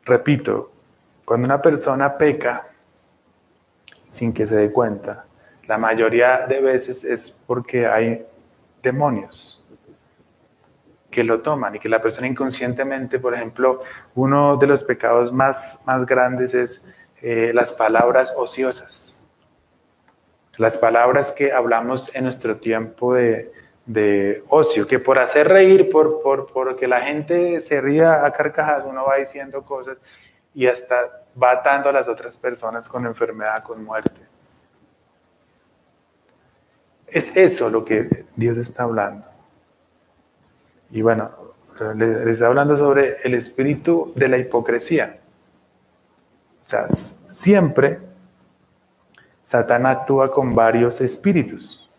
repito, 0.05 0.71
cuando 1.25 1.45
una 1.45 1.61
persona 1.61 2.17
peca 2.17 2.67
sin 4.03 4.33
que 4.33 4.45
se 4.45 4.55
dé 4.55 4.71
cuenta, 4.71 5.25
la 5.67 5.77
mayoría 5.77 6.45
de 6.47 6.59
veces 6.59 7.03
es 7.03 7.29
porque 7.29 7.87
hay 7.87 8.25
demonios 8.83 9.60
que 11.11 11.23
lo 11.23 11.41
toman 11.41 11.75
y 11.75 11.79
que 11.79 11.89
la 11.89 12.01
persona 12.01 12.27
inconscientemente, 12.27 13.19
por 13.19 13.35
ejemplo, 13.35 13.83
uno 14.15 14.57
de 14.57 14.67
los 14.67 14.83
pecados 14.83 15.31
más, 15.31 15.81
más 15.85 16.05
grandes 16.05 16.53
es 16.53 16.87
eh, 17.21 17.51
las 17.53 17.73
palabras 17.73 18.33
ociosas. 18.35 19.15
Las 20.57 20.77
palabras 20.77 21.31
que 21.31 21.51
hablamos 21.51 22.13
en 22.15 22.23
nuestro 22.23 22.57
tiempo 22.57 23.13
de, 23.13 23.51
de 23.85 24.43
ocio, 24.47 24.87
que 24.87 24.99
por 24.99 25.19
hacer 25.19 25.47
reír, 25.47 25.89
por, 25.89 26.21
por, 26.21 26.75
que 26.75 26.87
la 26.87 27.01
gente 27.01 27.61
se 27.61 27.81
ría 27.81 28.25
a 28.25 28.31
carcajadas, 28.31 28.85
uno 28.85 29.05
va 29.05 29.17
diciendo 29.17 29.63
cosas 29.63 29.97
y 30.53 30.67
hasta 30.67 31.23
va 31.41 31.51
atando 31.51 31.89
a 31.89 31.93
las 31.93 32.07
otras 32.07 32.37
personas 32.37 32.87
con 32.87 33.05
enfermedad, 33.05 33.63
con 33.63 33.83
muerte. 33.83 34.21
Es 37.07 37.35
eso 37.35 37.69
lo 37.69 37.83
que 37.83 38.25
Dios 38.35 38.57
está 38.57 38.83
hablando. 38.83 39.30
Y 40.91 41.01
bueno, 41.01 41.31
les 41.95 42.27
está 42.27 42.47
hablando 42.47 42.77
sobre 42.77 43.17
el 43.23 43.33
espíritu 43.33 44.11
de 44.15 44.27
la 44.27 44.37
hipocresía. 44.37 45.19
O 46.63 46.67
sea, 46.67 46.89
siempre 46.89 47.99
Satán 49.41 49.85
actúa 49.85 50.31
con 50.31 50.53
varios 50.53 51.01
espíritus. 51.01 51.89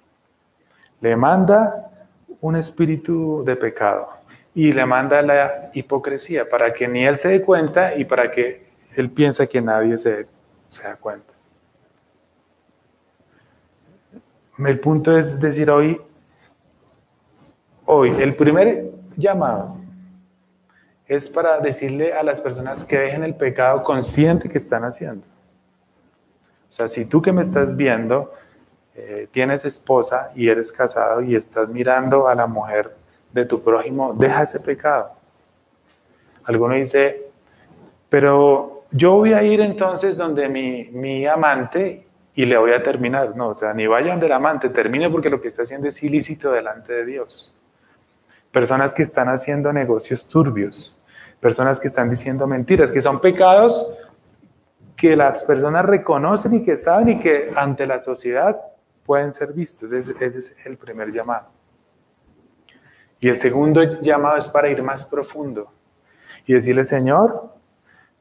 Le 1.00 1.16
manda 1.16 1.90
un 2.40 2.57
espíritu 2.57 3.42
de 3.44 3.57
pecado 3.57 4.09
y 4.55 4.72
le 4.72 4.87
manda 4.87 5.20
la 5.22 5.70
hipocresía 5.72 6.48
para 6.48 6.72
que 6.72 6.87
ni 6.87 7.05
él 7.05 7.16
se 7.16 7.28
dé 7.28 7.42
cuenta 7.42 7.94
y 7.96 8.05
para 8.05 8.31
que 8.31 8.66
él 8.94 9.11
piense 9.11 9.48
que 9.48 9.61
nadie 9.61 9.98
se, 9.98 10.26
se 10.68 10.83
da 10.83 10.96
cuenta. 10.96 11.33
El 14.59 14.78
punto 14.78 15.16
es 15.16 15.40
decir 15.40 15.70
hoy, 15.70 16.00
hoy, 17.87 18.11
el 18.21 18.35
primer 18.35 18.90
llamado 19.16 19.77
es 21.07 21.29
para 21.29 21.61
decirle 21.61 22.12
a 22.12 22.23
las 22.23 22.40
personas 22.40 22.85
que 22.85 22.99
dejen 22.99 23.23
el 23.25 23.35
pecado 23.35 23.83
consciente 23.83 24.49
que 24.49 24.59
están 24.59 24.85
haciendo. 24.85 25.27
O 26.71 26.73
sea, 26.73 26.88
si 26.88 27.05
tú 27.05 27.21
que 27.21 27.33
me 27.33 27.42
estás 27.42 27.77
viendo 27.77 28.33
eh, 28.95 29.29
tienes 29.31 29.64
esposa 29.64 30.33
y 30.35 30.49
eres 30.49 30.71
casado 30.71 31.23
y 31.23 31.35
estás 31.35 31.71
mirando 31.71 32.29
a 32.29 32.35
la 32.35 32.47
mujer 32.47 32.95
de 33.33 33.45
tu 33.47 33.62
prójimo, 33.62 34.12
deja 34.14 34.42
ese 34.42 34.61
pecado. 34.61 35.12
Alguno 36.45 36.75
dice, 36.75 37.31
pero 38.09 38.85
yo 38.90 39.12
voy 39.12 39.33
a 39.33 39.42
ir 39.42 39.61
entonces 39.61 40.16
donde 40.16 40.49
mi, 40.49 40.85
mi 40.92 41.27
amante 41.27 42.07
y 42.35 42.45
le 42.45 42.57
voy 42.57 42.73
a 42.73 42.83
terminar. 42.83 43.35
No, 43.37 43.49
o 43.49 43.55
sea, 43.55 43.73
ni 43.73 43.87
vayan 43.87 44.21
del 44.21 44.33
amante, 44.33 44.68
termine 44.68 45.09
porque 45.11 45.31
lo 45.31 45.40
que 45.40 45.49
está 45.49 45.62
haciendo 45.62 45.88
es 45.88 46.03
ilícito 46.03 46.53
delante 46.53 46.92
de 46.92 47.05
Dios. 47.07 47.59
Personas 48.53 48.95
que 48.95 49.03
están 49.03 49.29
haciendo 49.29 49.73
negocios 49.73 50.29
turbios, 50.29 51.03
personas 51.41 51.81
que 51.81 51.88
están 51.88 52.11
diciendo 52.11 52.47
mentiras, 52.47 52.93
que 52.93 53.01
son 53.01 53.21
pecados 53.21 53.99
que 54.97 55.17
las 55.17 55.43
personas 55.43 55.85
reconocen 55.85 56.55
y 56.55 56.62
que 56.62 56.77
saben 56.77 57.09
y 57.09 57.19
que 57.19 57.53
ante 57.57 57.87
la 57.87 58.01
sociedad 58.01 58.61
pueden 59.05 59.33
ser 59.33 59.53
vistos. 59.53 59.91
Ese, 59.91 60.12
ese 60.25 60.38
es 60.38 60.67
el 60.67 60.77
primer 60.77 61.11
llamado. 61.11 61.49
Y 63.19 63.29
el 63.29 63.37
segundo 63.37 63.83
llamado 64.01 64.37
es 64.37 64.49
para 64.49 64.69
ir 64.69 64.83
más 64.83 65.05
profundo 65.05 65.73
y 66.47 66.55
decirle, 66.55 66.85
Señor, 66.85 67.53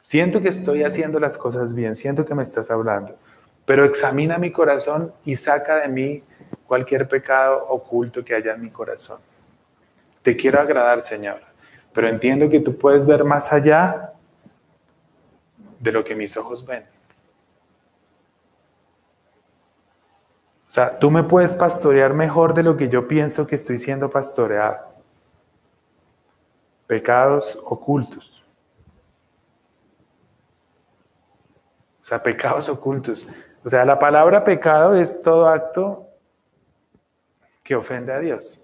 siento 0.01 0.41
que 0.41 0.49
estoy 0.49 0.83
haciendo 0.83 1.19
las 1.19 1.37
cosas 1.37 1.75
bien, 1.75 1.95
siento 1.95 2.25
que 2.25 2.33
me 2.33 2.43
estás 2.43 2.71
hablando 2.71 3.15
pero 3.65 3.85
examina 3.85 4.37
mi 4.37 4.51
corazón 4.51 5.13
y 5.23 5.35
saca 5.35 5.77
de 5.77 5.87
mí 5.87 6.23
cualquier 6.67 7.07
pecado 7.07 7.67
oculto 7.69 8.23
que 8.23 8.35
haya 8.35 8.53
en 8.53 8.61
mi 8.61 8.69
corazón. 8.69 9.19
Te 10.21 10.37
quiero 10.37 10.59
agradar, 10.59 11.03
Señor, 11.03 11.41
pero 11.93 12.07
entiendo 12.07 12.49
que 12.49 12.59
tú 12.59 12.77
puedes 12.77 13.05
ver 13.05 13.23
más 13.23 13.51
allá 13.51 14.13
de 15.79 15.91
lo 15.91 16.03
que 16.03 16.15
mis 16.15 16.37
ojos 16.37 16.65
ven. 16.65 16.85
O 20.67 20.73
sea, 20.73 20.97
tú 20.99 21.11
me 21.11 21.23
puedes 21.23 21.53
pastorear 21.53 22.13
mejor 22.13 22.53
de 22.53 22.63
lo 22.63 22.77
que 22.77 22.87
yo 22.87 23.05
pienso 23.07 23.45
que 23.45 23.55
estoy 23.55 23.77
siendo 23.77 24.09
pastoreado. 24.09 24.79
Pecados 26.87 27.59
ocultos. 27.65 28.41
O 32.01 32.05
sea, 32.05 32.23
pecados 32.23 32.69
ocultos. 32.69 33.27
O 33.65 33.69
sea, 33.69 33.83
la 33.83 33.99
palabra 33.99 34.43
pecado 34.43 34.95
es 34.95 35.21
todo 35.21 35.47
acto 35.47 36.07
que 37.63 37.75
ofende 37.75 38.13
a 38.13 38.19
Dios. 38.19 38.60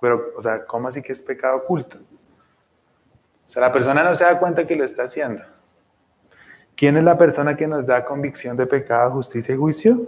Pero, 0.00 0.32
o 0.36 0.42
sea, 0.42 0.64
¿cómo 0.64 0.88
así 0.88 1.02
que 1.02 1.12
es 1.12 1.22
pecado 1.22 1.56
oculto? 1.58 1.98
O 3.46 3.50
sea, 3.50 3.62
la 3.62 3.72
persona 3.72 4.02
no 4.02 4.14
se 4.14 4.24
da 4.24 4.38
cuenta 4.38 4.66
que 4.66 4.76
lo 4.76 4.84
está 4.84 5.04
haciendo. 5.04 5.42
¿Quién 6.76 6.96
es 6.96 7.04
la 7.04 7.18
persona 7.18 7.56
que 7.56 7.66
nos 7.66 7.86
da 7.86 8.04
convicción 8.04 8.56
de 8.56 8.66
pecado, 8.66 9.10
justicia 9.12 9.54
y 9.54 9.58
juicio? 9.58 10.06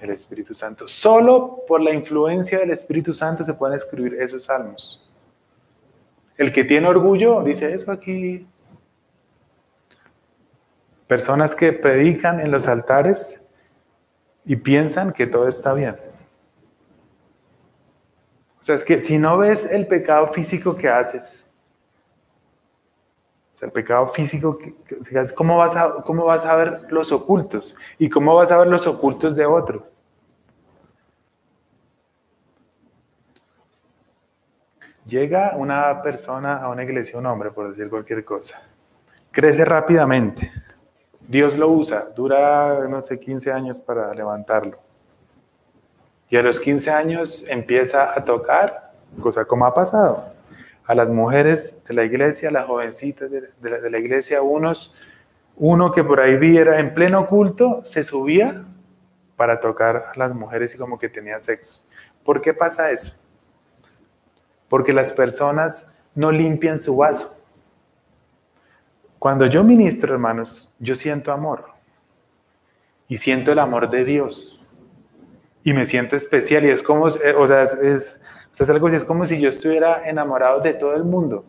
El 0.00 0.10
Espíritu 0.10 0.54
Santo. 0.54 0.86
Solo 0.86 1.64
por 1.66 1.80
la 1.80 1.92
influencia 1.92 2.58
del 2.58 2.70
Espíritu 2.70 3.12
Santo 3.12 3.42
se 3.42 3.54
pueden 3.54 3.76
escribir 3.76 4.20
esos 4.20 4.44
salmos. 4.44 5.10
El 6.36 6.52
que 6.52 6.64
tiene 6.64 6.88
orgullo 6.88 7.42
dice 7.42 7.72
eso 7.72 7.90
aquí. 7.90 8.46
Personas 11.06 11.54
que 11.54 11.72
predican 11.72 12.38
en 12.40 12.50
los 12.50 12.68
altares 12.68 13.42
y 14.44 14.56
piensan 14.56 15.12
que 15.12 15.26
todo 15.26 15.48
está 15.48 15.72
bien. 15.72 15.96
Sea, 18.68 18.76
es 18.76 18.84
que 18.84 19.00
si 19.00 19.16
no 19.16 19.38
ves 19.38 19.64
el 19.72 19.86
pecado 19.86 20.26
físico 20.26 20.76
que 20.76 20.90
haces, 20.90 21.46
o 23.54 23.56
sea, 23.56 23.64
el 23.64 23.72
pecado 23.72 24.08
físico, 24.08 24.58
¿cómo 25.34 25.56
vas, 25.56 25.74
a, 25.74 26.02
¿cómo 26.04 26.26
vas 26.26 26.44
a 26.44 26.54
ver 26.54 26.92
los 26.92 27.10
ocultos? 27.10 27.74
¿Y 27.98 28.10
cómo 28.10 28.34
vas 28.34 28.50
a 28.50 28.58
ver 28.58 28.66
los 28.66 28.86
ocultos 28.86 29.36
de 29.36 29.46
otros? 29.46 29.84
Llega 35.06 35.56
una 35.56 36.02
persona 36.02 36.58
a 36.58 36.68
una 36.68 36.84
iglesia, 36.84 37.18
un 37.18 37.24
hombre, 37.24 37.50
por 37.50 37.70
decir 37.70 37.88
cualquier 37.88 38.22
cosa. 38.22 38.60
Crece 39.30 39.64
rápidamente. 39.64 40.52
Dios 41.26 41.56
lo 41.56 41.70
usa. 41.70 42.10
Dura, 42.14 42.86
no 42.86 43.00
sé, 43.00 43.18
15 43.18 43.50
años 43.50 43.78
para 43.78 44.12
levantarlo. 44.12 44.87
Y 46.30 46.36
a 46.36 46.42
los 46.42 46.60
15 46.60 46.90
años 46.90 47.44
empieza 47.48 48.18
a 48.18 48.24
tocar, 48.24 48.92
cosa 49.20 49.44
como 49.44 49.66
ha 49.66 49.74
pasado 49.74 50.38
a 50.88 50.94
las 50.94 51.08
mujeres 51.10 51.76
de 51.86 51.94
la 51.94 52.04
iglesia, 52.04 52.48
a 52.48 52.52
las 52.52 52.66
jovencitas 52.66 53.30
de, 53.30 53.90
la, 53.90 53.98
iglesia, 53.98 54.40
unos, 54.40 54.94
uno 55.56 55.92
que 55.92 56.02
por 56.02 56.18
ahí 56.18 56.38
viera 56.38 56.80
en 56.80 56.94
pleno 56.94 57.26
culto, 57.26 57.84
se 57.84 58.04
subía 58.04 58.64
para 59.36 59.60
tocar 59.60 59.96
a 60.14 60.18
las 60.18 60.34
mujeres 60.34 60.74
y 60.74 60.78
como 60.78 60.98
que 60.98 61.10
tenía 61.10 61.38
sexo. 61.40 61.82
¿Por 62.24 62.40
qué 62.40 62.54
pasa 62.54 62.90
eso? 62.90 63.14
Porque 64.70 64.94
las 64.94 65.12
personas 65.12 65.92
no 66.14 66.32
limpian 66.32 66.78
su 66.78 66.96
vaso. 66.96 67.38
Cuando 69.18 69.44
yo 69.44 69.62
ministro, 69.62 70.14
hermanos, 70.14 70.72
yo 70.78 70.96
siento 70.96 71.32
amor. 71.32 71.66
Y 73.08 73.18
siento 73.18 73.52
el 73.52 73.58
amor 73.58 73.90
de 73.90 74.06
Dios. 74.06 74.57
Y 75.68 75.74
me 75.74 75.84
siento 75.84 76.16
especial. 76.16 76.64
Y 76.64 76.70
es 76.70 76.82
como, 76.82 77.04
o 77.04 77.10
sea, 77.10 77.64
es, 77.64 78.18
es 78.58 78.70
algo 78.70 78.86
así, 78.86 78.96
es 78.96 79.04
como 79.04 79.26
si 79.26 79.38
yo 79.38 79.50
estuviera 79.50 80.08
enamorado 80.08 80.60
de 80.60 80.72
todo 80.72 80.94
el 80.94 81.04
mundo. 81.04 81.44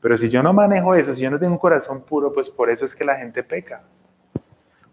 Pero 0.00 0.16
si 0.16 0.30
yo 0.30 0.42
no 0.42 0.54
manejo 0.54 0.94
eso, 0.94 1.14
si 1.14 1.20
yo 1.20 1.30
no 1.30 1.38
tengo 1.38 1.52
un 1.52 1.58
corazón 1.58 2.00
puro, 2.00 2.32
pues 2.32 2.48
por 2.48 2.70
eso 2.70 2.86
es 2.86 2.94
que 2.94 3.04
la 3.04 3.16
gente 3.16 3.42
peca. 3.42 3.82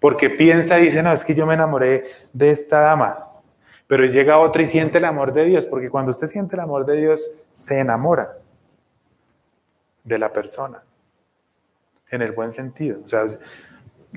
Porque 0.02 0.30
piensa 0.30 0.82
y 0.82 0.88
dice, 0.88 1.02
no, 1.02 1.14
es 1.14 1.24
que 1.24 1.34
yo 1.34 1.46
me 1.46 1.54
enamoré 1.54 2.04
de 2.34 2.50
esta 2.50 2.82
dama. 2.82 3.30
Pero 3.88 4.04
llega 4.04 4.38
otra 4.38 4.64
y 4.64 4.68
siente 4.68 4.98
el 4.98 5.06
amor 5.06 5.32
de 5.32 5.46
Dios, 5.46 5.66
porque 5.66 5.90
cuando 5.90 6.12
usted 6.12 6.28
siente 6.28 6.58
el 6.58 6.60
amor 6.60 6.86
de 6.86 6.98
Dios, 6.98 7.32
se 7.56 7.80
enamora 7.80 8.34
de 10.04 10.20
la 10.20 10.34
persona. 10.34 10.84
En 12.12 12.22
el 12.22 12.34
buen 12.34 12.52
sentido. 12.52 13.00
O 13.06 13.08
sea, 13.08 13.28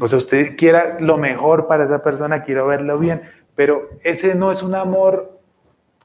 o 0.01 0.09
sea, 0.09 0.18
usted 0.18 0.57
quiera 0.57 0.99
lo 0.99 1.18
mejor 1.18 1.68
para 1.68 1.85
esa 1.85 2.03
persona, 2.03 2.42
quiero 2.42 2.66
verlo 2.66 2.99
bien, 2.99 3.22
pero 3.57 3.88
ese 4.05 4.35
no 4.35 4.53
es 4.53 4.62
un 4.62 4.75
amor 4.75 5.40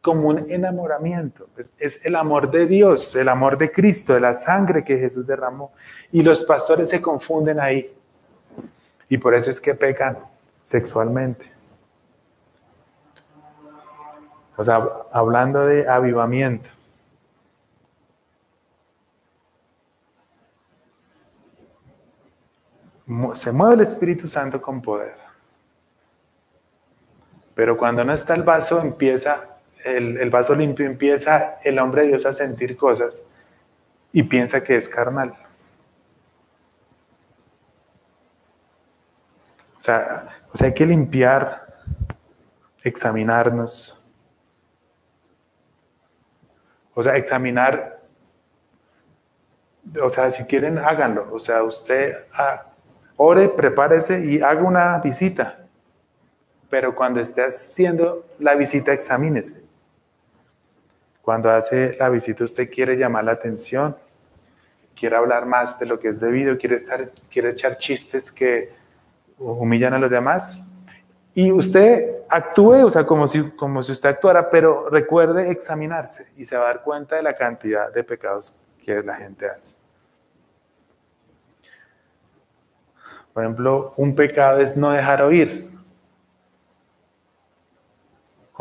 como 0.02 0.30
un 0.30 0.50
enamoramiento. 0.50 1.48
Es, 1.78 2.04
el 2.06 2.16
amor 2.16 2.50
de 2.50 2.66
Dios, 2.66 3.16
el 3.16 3.30
amor 3.30 3.58
de 3.58 3.72
Cristo, 3.72 4.14
de 4.14 4.22
la 4.22 4.34
sangre 4.34 4.84
que 4.84 4.98
Jesús 4.98 5.28
derramó. 5.28 5.74
Y 6.12 6.24
los 6.24 6.44
pastores 6.44 6.90
se 6.90 7.02
confunden 7.02 7.60
ahí. 7.60 7.94
Y 9.10 9.18
por 9.18 9.36
eso 9.36 9.52
es 9.52 9.60
que 9.62 9.76
pecan 9.76 10.18
sexualmente. 10.64 11.52
O 14.56 14.64
sea, 14.64 14.88
hablando 15.12 15.66
de 15.66 15.88
avivamiento. 15.88 16.70
Se 23.36 23.52
mueve 23.52 23.76
el 23.76 23.82
Espíritu 23.82 24.28
Santo 24.28 24.62
con 24.62 24.82
poder. 24.82 25.21
Pero 27.56 27.78
cuando 27.78 28.04
no 28.04 28.14
está 28.14 28.34
el 28.34 28.44
vaso, 28.44 28.80
empieza 28.82 29.52
el, 29.84 30.30
vaso 30.30 30.56
limpio, 30.56 30.86
empieza 30.86 31.60
el 31.64 31.80
hombre 31.80 32.04
de 32.04 32.08
Dios 32.10 32.26
a 32.26 32.34
sentir 32.34 32.78
cosas 32.78 33.26
y 34.14 34.24
piensa 34.24 34.64
que 34.64 34.78
es 34.78 34.88
carnal. 34.88 35.34
O 39.78 39.82
sea, 39.82 40.42
o 40.54 40.58
sea, 40.58 40.68
hay 40.68 40.74
que 40.74 40.86
limpiar, 40.86 41.66
examinarnos. 42.84 43.98
O 46.94 47.04
sea, 47.04 47.16
examinar, 47.16 48.02
o 50.02 50.10
sea, 50.10 50.30
si 50.30 50.44
quieren, 50.44 50.78
háganlo. 50.78 51.34
O 51.34 51.40
sea, 51.40 51.64
usted 51.64 52.26
ah, 52.34 52.66
ore, 53.16 53.50
prepárese 53.50 54.24
y 54.26 54.42
haga 54.42 54.62
una 54.62 55.00
visita. 55.00 55.61
Pero 56.72 56.96
cuando 56.96 57.20
esté 57.20 57.44
haciendo 57.44 58.26
la 58.40 58.56
visita, 58.56 58.94
examínese. 58.94 59.62
Cuando 61.22 61.52
hace 61.52 61.96
la 62.00 62.10
visita 62.10 62.46
usted 62.46 62.72
quiere 62.72 62.96
llamar 62.96 63.26
la 63.26 63.34
atención, 63.34 63.96
quiere 64.96 65.18
hablar 65.18 65.46
más 65.46 65.78
de 65.80 65.86
lo 65.86 66.00
que 66.00 66.08
es 66.08 66.20
debido, 66.20 66.58
quiere, 66.58 66.78
estar, 66.78 67.12
quiere 67.30 67.50
echar 67.50 67.78
chistes 67.78 68.32
que 68.32 68.72
humillan 69.38 69.94
a 69.94 70.00
los 70.00 70.10
demás. 70.10 70.64
Y 71.36 71.52
usted 71.52 72.24
actúe, 72.30 72.86
o 72.86 72.90
sea, 72.90 73.06
como 73.06 73.28
si, 73.28 73.52
como 73.52 73.84
si 73.84 73.92
usted 73.92 74.10
actuara, 74.10 74.50
pero 74.50 74.90
recuerde 74.90 75.52
examinarse 75.52 76.28
y 76.38 76.46
se 76.46 76.56
va 76.56 76.64
a 76.64 76.68
dar 76.68 76.84
cuenta 76.84 77.18
de 77.18 77.24
la 77.24 77.36
cantidad 77.36 77.92
de 77.94 78.04
pecados 78.04 78.58
que 78.84 79.04
la 79.04 79.16
gente 79.16 79.46
hace. 79.48 79.76
Por 83.34 83.44
ejemplo, 83.44 83.94
un 83.98 84.16
pecado 84.16 84.62
es 84.62 84.76
no 84.76 84.92
dejar 84.92 85.22
oír. 85.22 85.70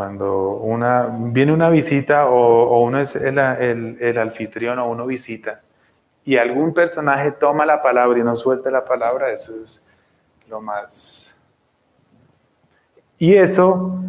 Cuando 0.00 0.52
una, 0.52 1.08
viene 1.14 1.52
una 1.52 1.68
visita 1.68 2.30
o, 2.30 2.80
uno 2.80 3.00
es 3.00 3.14
el, 3.16 3.38
el, 3.38 4.18
anfitrión 4.18 4.78
o 4.78 4.88
uno 4.88 5.04
visita 5.04 5.60
y 6.24 6.38
algún 6.38 6.72
personaje 6.72 7.32
toma 7.32 7.66
la 7.66 7.82
palabra 7.82 8.18
y 8.18 8.22
no 8.22 8.34
suelta 8.34 8.70
la 8.70 8.82
palabra, 8.82 9.30
eso 9.30 9.52
es 9.62 9.84
lo 10.48 10.62
más... 10.62 11.34
Y 13.18 13.34
eso 13.34 14.00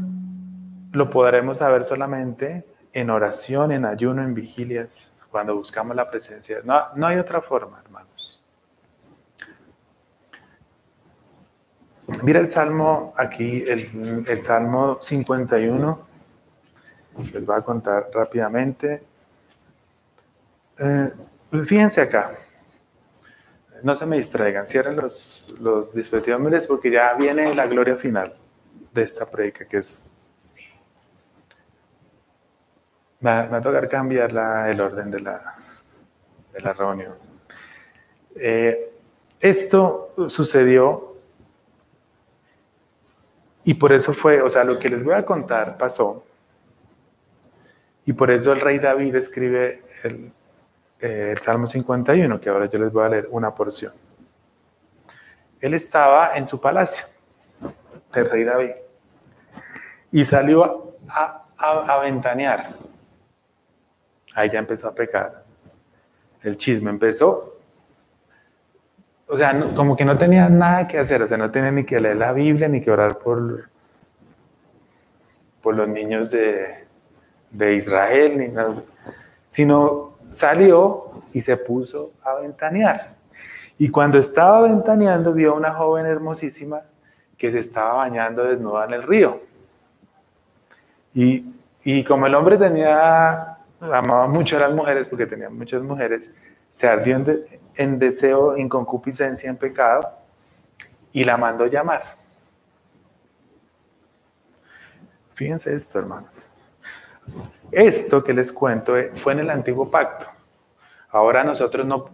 lo 0.93 1.09
podremos 1.09 1.57
saber 1.57 1.83
solamente 1.83 2.63
en 2.93 3.09
oración, 3.09 3.73
en 3.73 3.83
ayuno, 3.83 4.23
en 4.23 4.33
vigilias, 4.33 5.13
cuando 5.29 5.57
buscamos 5.57 5.93
la 5.93 6.09
presencia. 6.09 6.59
No, 6.63 6.83
no 6.95 7.07
hay 7.07 7.17
otra 7.17 7.41
forma, 7.41 7.81
hermano. 7.83 8.07
Mira 12.23 12.39
el 12.39 12.51
Salmo 12.51 13.13
aquí, 13.17 13.63
el, 13.67 14.43
Salmo 14.43 14.99
51. 15.01 16.07
Les 17.33 17.45
voy 17.45 17.55
a 17.57 17.61
contar 17.61 18.09
rápidamente. 18.13 19.03
Eh, 20.77 21.11
fíjense 21.63 22.01
acá. 22.01 22.35
No 23.83 23.95
se 23.95 24.05
me 24.05 24.17
distraigan, 24.17 24.67
cierren 24.67 24.95
los, 24.95 25.55
los 25.59 25.93
dispositivos 25.93 26.65
porque 26.67 26.91
ya 26.91 27.15
viene 27.15 27.55
la 27.55 27.65
gloria 27.65 27.95
final 27.95 28.35
de 28.93 29.01
esta 29.01 29.25
predica 29.25 29.65
que 29.65 29.77
es... 29.77 30.07
Va, 33.25 33.47
va 33.47 33.57
a 33.57 33.61
tocar 33.61 33.89
cambiar 33.89 34.29
el 34.69 34.79
orden 34.79 35.09
de 35.09 35.19
la, 35.19 35.55
de 36.53 36.59
la 36.61 36.73
reunión. 36.73 37.13
Eh, 38.35 38.91
esto 39.39 40.13
sucedió 40.27 41.10
y 43.63 43.73
por 43.75 43.93
eso 43.93 44.13
fue, 44.13 44.41
o 44.41 44.49
sea, 44.49 44.63
lo 44.63 44.79
que 44.79 44.89
les 44.89 45.03
voy 45.03 45.13
a 45.13 45.25
contar 45.25 45.77
pasó. 45.77 46.25
Y 48.05 48.13
por 48.13 48.31
eso 48.31 48.51
el 48.51 48.59
rey 48.59 48.79
David 48.79 49.15
escribe 49.15 49.83
el, 50.03 50.31
eh, 50.99 51.35
Salmo 51.43 51.67
51, 51.67 52.39
que 52.39 52.49
ahora 52.49 52.65
yo 52.65 52.79
les 52.79 52.91
voy 52.91 53.05
a 53.05 53.09
leer 53.09 53.27
una 53.31 53.53
porción. 53.53 53.93
Él 55.59 55.73
estaba 55.75 56.35
en 56.35 56.47
su 56.47 56.59
palacio, 56.59 57.05
el 58.15 58.29
rey 58.29 58.43
David, 58.43 58.71
y 60.11 60.25
salió 60.25 60.95
a, 61.07 61.45
a, 61.57 61.95
a 61.95 61.99
ventanear. 61.99 62.73
Ahí 64.33 64.49
ya 64.49 64.59
empezó 64.59 64.87
a 64.87 64.95
pecar. 64.95 65.43
El 66.41 66.57
chisme 66.57 66.89
empezó. 66.89 67.60
O 69.31 69.37
sea, 69.37 69.57
como 69.77 69.95
que 69.95 70.03
no 70.03 70.17
tenía 70.17 70.49
nada 70.49 70.89
que 70.89 70.99
hacer, 70.99 71.23
o 71.23 71.27
sea, 71.27 71.37
no 71.37 71.49
tenía 71.49 71.71
ni 71.71 71.85
que 71.85 72.01
leer 72.01 72.17
la 72.17 72.33
Biblia, 72.33 72.67
ni 72.67 72.81
que 72.81 72.91
orar 72.91 73.17
por, 73.17 73.69
por 75.61 75.73
los 75.73 75.87
niños 75.87 76.31
de, 76.31 76.83
de 77.49 77.75
Israel, 77.75 78.53
sino 79.47 80.17
salió 80.31 81.23
y 81.31 81.39
se 81.39 81.55
puso 81.55 82.11
a 82.25 82.41
ventanear. 82.41 83.13
Y 83.77 83.87
cuando 83.87 84.17
estaba 84.17 84.63
ventaneando, 84.63 85.31
vio 85.31 85.53
a 85.53 85.55
una 85.55 85.73
joven 85.75 86.07
hermosísima 86.07 86.81
que 87.37 87.53
se 87.53 87.59
estaba 87.59 87.93
bañando 87.93 88.43
desnuda 88.43 88.83
en 88.83 88.93
el 88.93 89.03
río. 89.03 89.39
Y, 91.13 91.45
y 91.85 92.03
como 92.03 92.27
el 92.27 92.35
hombre 92.35 92.57
tenía, 92.57 93.59
amaba 93.79 94.27
mucho 94.27 94.57
a 94.57 94.59
las 94.59 94.73
mujeres, 94.73 95.07
porque 95.07 95.25
tenía 95.25 95.49
muchas 95.49 95.81
mujeres, 95.83 96.29
se 96.81 96.87
ardió 96.87 97.23
en, 97.75 97.99
deseo, 97.99 98.57
en 98.57 98.67
concupiscencia, 98.67 99.47
en 99.47 99.55
pecado, 99.55 100.01
y 101.11 101.23
la 101.23 101.37
mandó 101.37 101.67
llamar. 101.67 102.15
Fíjense 105.35 105.75
esto, 105.75 105.99
hermanos. 105.99 106.49
Esto 107.71 108.23
que 108.23 108.33
les 108.33 108.51
cuento 108.51 108.97
eh, 108.97 109.11
fue 109.17 109.33
en 109.33 109.41
el 109.41 109.51
antiguo 109.51 109.91
pacto. 109.91 110.25
Ahora 111.11 111.43
nosotros 111.43 111.85
no, 111.85 112.09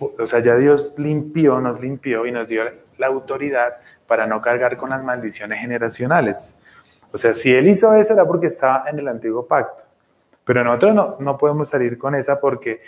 o 0.00 0.26
sea, 0.26 0.40
ya 0.40 0.56
Dios 0.56 0.92
limpió, 0.96 1.60
nos 1.60 1.80
limpió 1.80 2.26
y 2.26 2.32
nos 2.32 2.48
dio 2.48 2.64
la 2.98 3.06
autoridad 3.06 3.76
para 4.08 4.26
no 4.26 4.42
cargar 4.42 4.76
con 4.76 4.90
las 4.90 5.04
maldiciones 5.04 5.60
generacionales. 5.60 6.58
O 7.12 7.18
sea, 7.18 7.32
si 7.32 7.54
Él 7.54 7.68
hizo 7.68 7.94
eso 7.94 8.14
era 8.14 8.26
porque 8.26 8.48
estaba 8.48 8.90
en 8.90 8.98
el 8.98 9.06
antiguo 9.06 9.46
pacto. 9.46 9.84
Pero 10.44 10.64
nosotros 10.64 10.96
no, 10.96 11.16
no 11.20 11.38
podemos 11.38 11.68
salir 11.68 11.96
con 11.96 12.16
esa 12.16 12.40
porque 12.40 12.80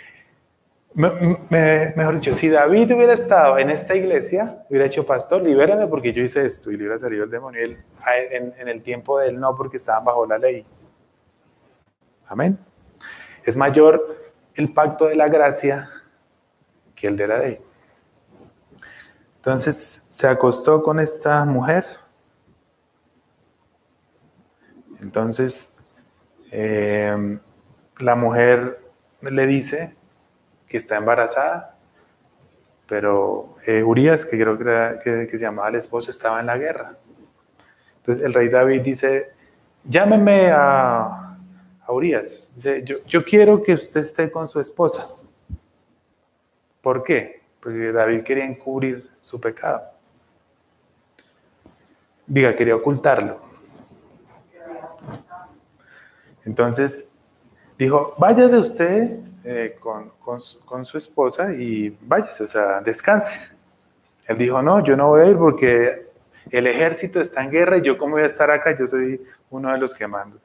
mejor 0.95 2.15
dicho, 2.15 2.35
si 2.35 2.49
David 2.49 2.93
hubiera 2.93 3.13
estado 3.13 3.57
en 3.57 3.69
esta 3.69 3.95
iglesia, 3.95 4.63
hubiera 4.69 4.85
hecho 4.85 5.05
pastor, 5.05 5.41
libérame 5.41 5.87
porque 5.87 6.13
yo 6.13 6.21
hice 6.21 6.45
esto 6.45 6.71
y 6.71 6.77
le 6.77 6.83
hubiera 6.83 6.99
salido 6.99 7.23
el 7.23 7.31
demonio 7.31 7.61
en, 7.63 8.53
en, 8.57 8.67
el 8.67 8.83
tiempo 8.83 9.19
de 9.19 9.29
él 9.29 9.39
no 9.39 9.55
porque 9.55 9.77
estaban 9.77 10.05
bajo 10.05 10.25
la 10.25 10.37
ley. 10.37 10.65
Amén. 12.27 12.57
Es 13.43 13.57
mayor 13.57 14.17
el 14.55 14.71
pacto 14.71 15.05
de 15.05 15.15
la 15.15 15.27
gracia 15.27 15.89
que 16.95 17.07
el 17.07 17.17
de 17.17 17.27
la 17.27 17.39
ley. 17.39 17.59
Entonces 19.37 20.05
se 20.09 20.27
acostó 20.27 20.83
con 20.83 20.99
esta 20.99 21.43
mujer. 21.43 21.85
Entonces 25.01 25.73
eh, 26.51 27.39
la 27.97 28.15
mujer 28.15 28.79
le 29.21 29.47
dice, 29.47 29.95
que 30.73 30.77
está 30.77 30.97
embarazada, 30.97 31.75
pero 32.87 33.57
eh, 33.67 33.83
Urias, 33.83 34.25
que 34.25 34.39
creo 34.39 34.57
que, 34.57 35.27
que, 35.29 35.37
se 35.37 35.43
llamaba 35.43 35.69
el 35.69 35.75
esposo, 35.75 36.09
estaba 36.09 36.39
en 36.39 36.47
la 36.47 36.57
guerra. 36.57 36.97
Entonces 37.97 38.25
el 38.25 38.33
rey 38.33 38.49
David 38.49 38.81
dice, 38.81 39.33
llámeme 39.83 40.49
a, 40.49 41.37
a 41.85 41.93
Urias. 41.93 42.49
Dice, 42.55 42.81
yo, 42.83 43.05
yo 43.05 43.23
quiero 43.23 43.61
que 43.61 43.75
usted 43.75 44.01
esté 44.01 44.31
con 44.31 44.47
su 44.47 44.59
esposa. 44.59 45.09
¿Por 46.81 47.03
qué? 47.03 47.43
Porque 47.59 47.91
David 47.91 48.23
quería 48.23 48.45
encubrir 48.45 49.07
su 49.21 49.39
pecado. 49.39 49.83
Diga, 52.25 52.55
quería 52.55 52.75
ocultarlo. 52.75 53.39
Entonces 56.43 57.07
dijo, 57.77 58.15
váyase 58.17 58.57
usted 58.57 59.23
eh, 59.45 59.75
con, 59.77 60.11
con, 60.21 60.85
su 60.85 60.97
esposa 60.97 61.51
y 61.51 61.89
váyase, 62.01 62.45
o 62.45 62.47
sea, 62.47 62.79
descanse. 62.79 63.49
Él 64.25 64.37
dijo, 64.37 64.61
no, 64.61 64.81
yo 64.81 64.95
no 64.95 65.09
voy 65.09 65.21
a 65.21 65.25
ir 65.25 65.37
porque 65.37 66.07
el 66.49 66.65
ejército 66.65 67.19
está 67.19 67.43
en 67.43 67.51
guerra 67.51 67.77
y 67.77 67.81
yo 67.81 67.97
cómo 67.97 68.13
voy 68.13 68.23
a 68.23 68.27
estar 68.27 68.49
acá, 68.49 68.77
yo 68.77 68.87
soy 68.87 69.21
uno 69.49 69.73
de 69.73 69.77
los 69.79 69.93
que 69.93 70.07
mando. 70.07 70.37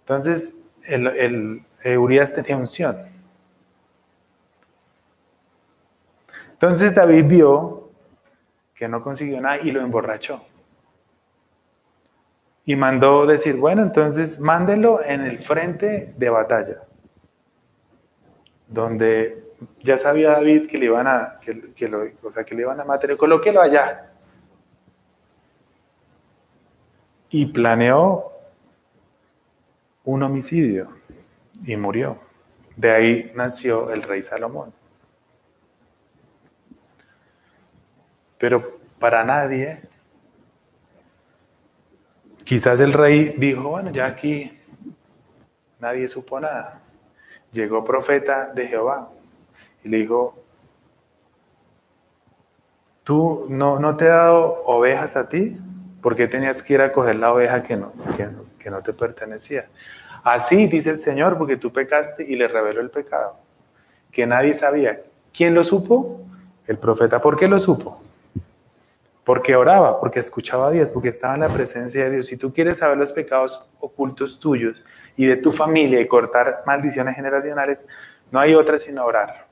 Entonces, 0.00 0.54
el, 0.84 1.06
el 1.06 1.62
eh, 1.82 1.96
Urias 1.96 2.34
tenía 2.34 2.56
unción. 2.56 2.98
Entonces 6.52 6.94
David 6.94 7.24
vio 7.24 7.88
que 8.74 8.88
no 8.88 9.02
consiguió 9.02 9.40
nada 9.40 9.56
y 9.58 9.70
lo 9.70 9.80
emborrachó. 9.80 10.44
Y 12.66 12.76
mandó 12.76 13.24
decir, 13.24 13.56
bueno, 13.56 13.82
entonces 13.82 14.38
mándelo 14.38 15.02
en 15.02 15.22
el 15.22 15.38
frente 15.38 16.12
de 16.18 16.28
batalla 16.28 16.82
donde 18.70 19.50
ya 19.82 19.98
sabía 19.98 20.30
David 20.30 20.68
que 20.68 20.78
le 20.78 20.86
iban 20.86 21.06
a, 21.06 21.38
que, 21.40 21.88
lo, 21.88 22.04
o 22.22 22.32
sea, 22.32 22.44
que 22.44 22.54
le 22.54 22.62
iban 22.62 22.80
a 22.80 22.84
matar, 22.84 23.16
colóquelo 23.16 23.60
allá. 23.60 24.12
Y 27.28 27.46
planeó 27.46 28.32
un 30.04 30.22
homicidio 30.22 30.88
y 31.64 31.76
murió. 31.76 32.18
De 32.76 32.90
ahí 32.90 33.32
nació 33.34 33.90
el 33.90 34.02
rey 34.02 34.22
Salomón. 34.22 34.72
Pero 38.38 38.80
para 38.98 39.24
nadie, 39.24 39.82
quizás 42.44 42.80
el 42.80 42.92
rey 42.92 43.34
dijo, 43.36 43.68
bueno, 43.68 43.90
ya 43.90 44.06
aquí 44.06 44.58
nadie 45.78 46.08
supo 46.08 46.40
nada 46.40 46.79
llegó 47.52 47.84
profeta 47.84 48.50
de 48.54 48.66
Jehová 48.66 49.08
y 49.84 49.88
le 49.88 49.98
dijo, 49.98 50.34
tú 53.04 53.46
no, 53.48 53.78
no 53.78 53.96
te 53.96 54.04
he 54.04 54.08
dado 54.08 54.62
ovejas 54.66 55.16
a 55.16 55.28
ti, 55.28 55.56
porque 56.02 56.26
tenías 56.26 56.62
que 56.62 56.74
ir 56.74 56.80
a 56.80 56.92
coger 56.92 57.16
la 57.16 57.32
oveja 57.32 57.62
que 57.62 57.76
no, 57.76 57.92
que 58.58 58.70
no, 58.70 58.82
te 58.82 58.92
pertenecía? 58.92 59.66
Así 60.22 60.66
dice 60.66 60.90
el 60.90 60.98
Señor, 60.98 61.38
porque 61.38 61.56
tú 61.56 61.72
pecaste 61.72 62.24
y 62.24 62.36
le 62.36 62.48
reveló 62.48 62.80
el 62.80 62.90
pecado, 62.90 63.36
que 64.12 64.26
nadie 64.26 64.54
sabía. 64.54 65.00
¿Quién 65.32 65.54
lo 65.54 65.64
supo? 65.64 66.20
El 66.66 66.78
profeta. 66.78 67.20
¿Por 67.20 67.36
qué 67.36 67.48
lo 67.48 67.58
supo? 67.58 68.00
Porque 69.30 69.54
oraba, 69.54 70.00
porque 70.00 70.18
escuchaba 70.18 70.66
a 70.66 70.70
Dios, 70.72 70.90
porque 70.90 71.10
estaba 71.10 71.34
en 71.34 71.40
la 71.42 71.48
presencia 71.48 72.02
de 72.02 72.10
Dios. 72.10 72.26
Si 72.26 72.36
tú 72.36 72.52
quieres 72.52 72.78
saber 72.78 72.98
los 72.98 73.12
pecados 73.12 73.64
ocultos 73.78 74.40
tuyos, 74.40 74.82
y 75.16 75.24
de 75.24 75.36
tu 75.36 75.52
familia 75.52 76.00
y 76.00 76.08
cortar 76.08 76.64
maldiciones 76.66 77.14
generacionales, 77.14 77.86
no 78.32 78.40
hay 78.40 78.56
otra 78.56 78.80
sino 78.80 79.04
orar. 79.04 79.46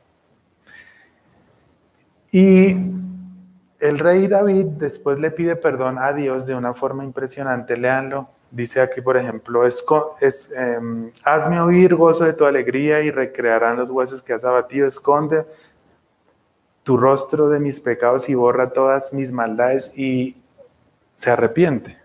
Y 2.33 2.75
el 3.79 3.99
rey 4.01 4.27
David 4.27 4.67
después 4.79 5.21
le 5.21 5.31
pide 5.31 5.55
perdón 5.55 5.97
a 6.01 6.13
Dios 6.13 6.45
de 6.45 6.57
una 6.57 6.75
forma 6.75 7.05
impresionante. 7.05 7.77
Leanlo. 7.77 8.29
Dice 8.51 8.81
aquí, 8.81 9.01
por 9.01 9.17
ejemplo, 9.17 9.65
es, 9.65 10.51
em, 10.57 11.13
hazme 11.23 11.61
oír 11.61 11.95
gozo 11.95 12.25
de 12.25 12.33
tu 12.33 12.47
alegría 12.47 13.01
y 13.03 13.13
recrearán 13.13 13.77
los 13.77 13.91
huesos 13.91 14.23
que 14.23 14.33
has 14.33 14.45
abatido. 14.45 14.89
Esconde 14.89 15.45
tu 16.89 16.97
rostro 16.97 17.51
de 17.51 17.61
mis 17.61 17.81
pecados 17.81 18.31
y 18.31 18.35
borra 18.35 18.71
todas 18.71 19.13
mis 19.13 19.31
maldades 19.31 19.93
y 19.95 20.35
se 21.17 21.31
arrepiente. 21.31 21.99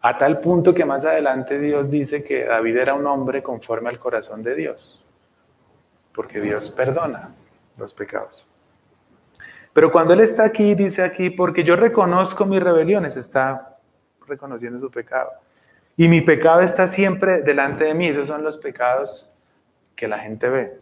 A 0.00 0.16
tal 0.16 0.40
punto 0.40 0.72
que 0.72 0.86
más 0.86 1.04
adelante 1.04 1.58
Dios 1.58 1.90
dice 1.90 2.24
que 2.24 2.46
David 2.46 2.78
era 2.78 2.94
un 2.94 3.06
hombre 3.06 3.42
conforme 3.42 3.90
al 3.90 3.98
corazón 3.98 4.42
de 4.42 4.54
Dios, 4.54 5.04
porque 6.14 6.40
Dios 6.40 6.70
perdona 6.70 7.34
los 7.76 7.92
pecados. 7.92 8.48
Pero 9.74 9.92
cuando 9.92 10.14
Él 10.14 10.20
está 10.20 10.44
aquí, 10.44 10.74
dice 10.74 11.02
aquí, 11.02 11.28
porque 11.28 11.62
yo 11.62 11.76
reconozco 11.76 12.46
mis 12.46 12.62
rebeliones, 12.62 13.18
está 13.18 13.76
reconociendo 14.26 14.78
su 14.78 14.90
pecado. 14.90 15.30
Y 15.98 16.08
mi 16.08 16.22
pecado 16.22 16.62
está 16.62 16.88
siempre 16.88 17.42
delante 17.42 17.84
de 17.84 17.92
mí, 17.92 18.08
esos 18.08 18.28
son 18.28 18.44
los 18.44 18.56
pecados 18.56 19.30
que 19.94 20.08
la 20.08 20.20
gente 20.20 20.48
ve. 20.48 20.80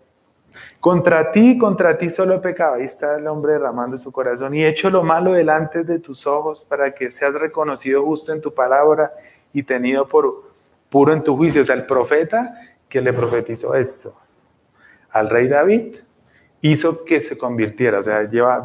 Contra 0.81 1.31
ti, 1.31 1.59
contra 1.59 1.99
ti 1.99 2.09
solo 2.09 2.41
pecado. 2.41 2.77
Ahí 2.77 2.85
está 2.85 3.17
el 3.17 3.27
hombre 3.27 3.55
derramando 3.55 3.99
su 3.99 4.11
corazón. 4.11 4.55
Y 4.55 4.63
he 4.63 4.69
hecho 4.69 4.91
lo 4.91 5.03
malo 5.03 5.33
delante 5.33 5.85
de 5.85 5.99
tus 5.99 6.27
ojos 6.27 6.65
para 6.65 6.95
que 6.95 7.13
seas 7.13 7.35
reconocido 7.35 8.03
justo 8.05 8.33
en 8.33 8.41
tu 8.41 8.55
palabra 8.55 9.13
y 9.53 9.63
tenido 9.63 10.09
por 10.09 10.51
puro 10.89 11.13
en 11.13 11.23
tu 11.23 11.37
juicio. 11.37 11.63
O 11.63 11.65
sea, 11.65 11.75
el 11.75 11.87
profeta 11.87 12.55
que 12.89 13.01
le 13.01 13.13
profetizó 13.13 13.75
esto 13.75 14.15
al 15.11 15.29
rey 15.29 15.49
David 15.49 15.97
hizo 16.63 17.05
que 17.05 17.21
se 17.21 17.37
convirtiera. 17.37 17.99
O 17.99 18.03
sea, 18.03 18.29
lleva 18.29 18.63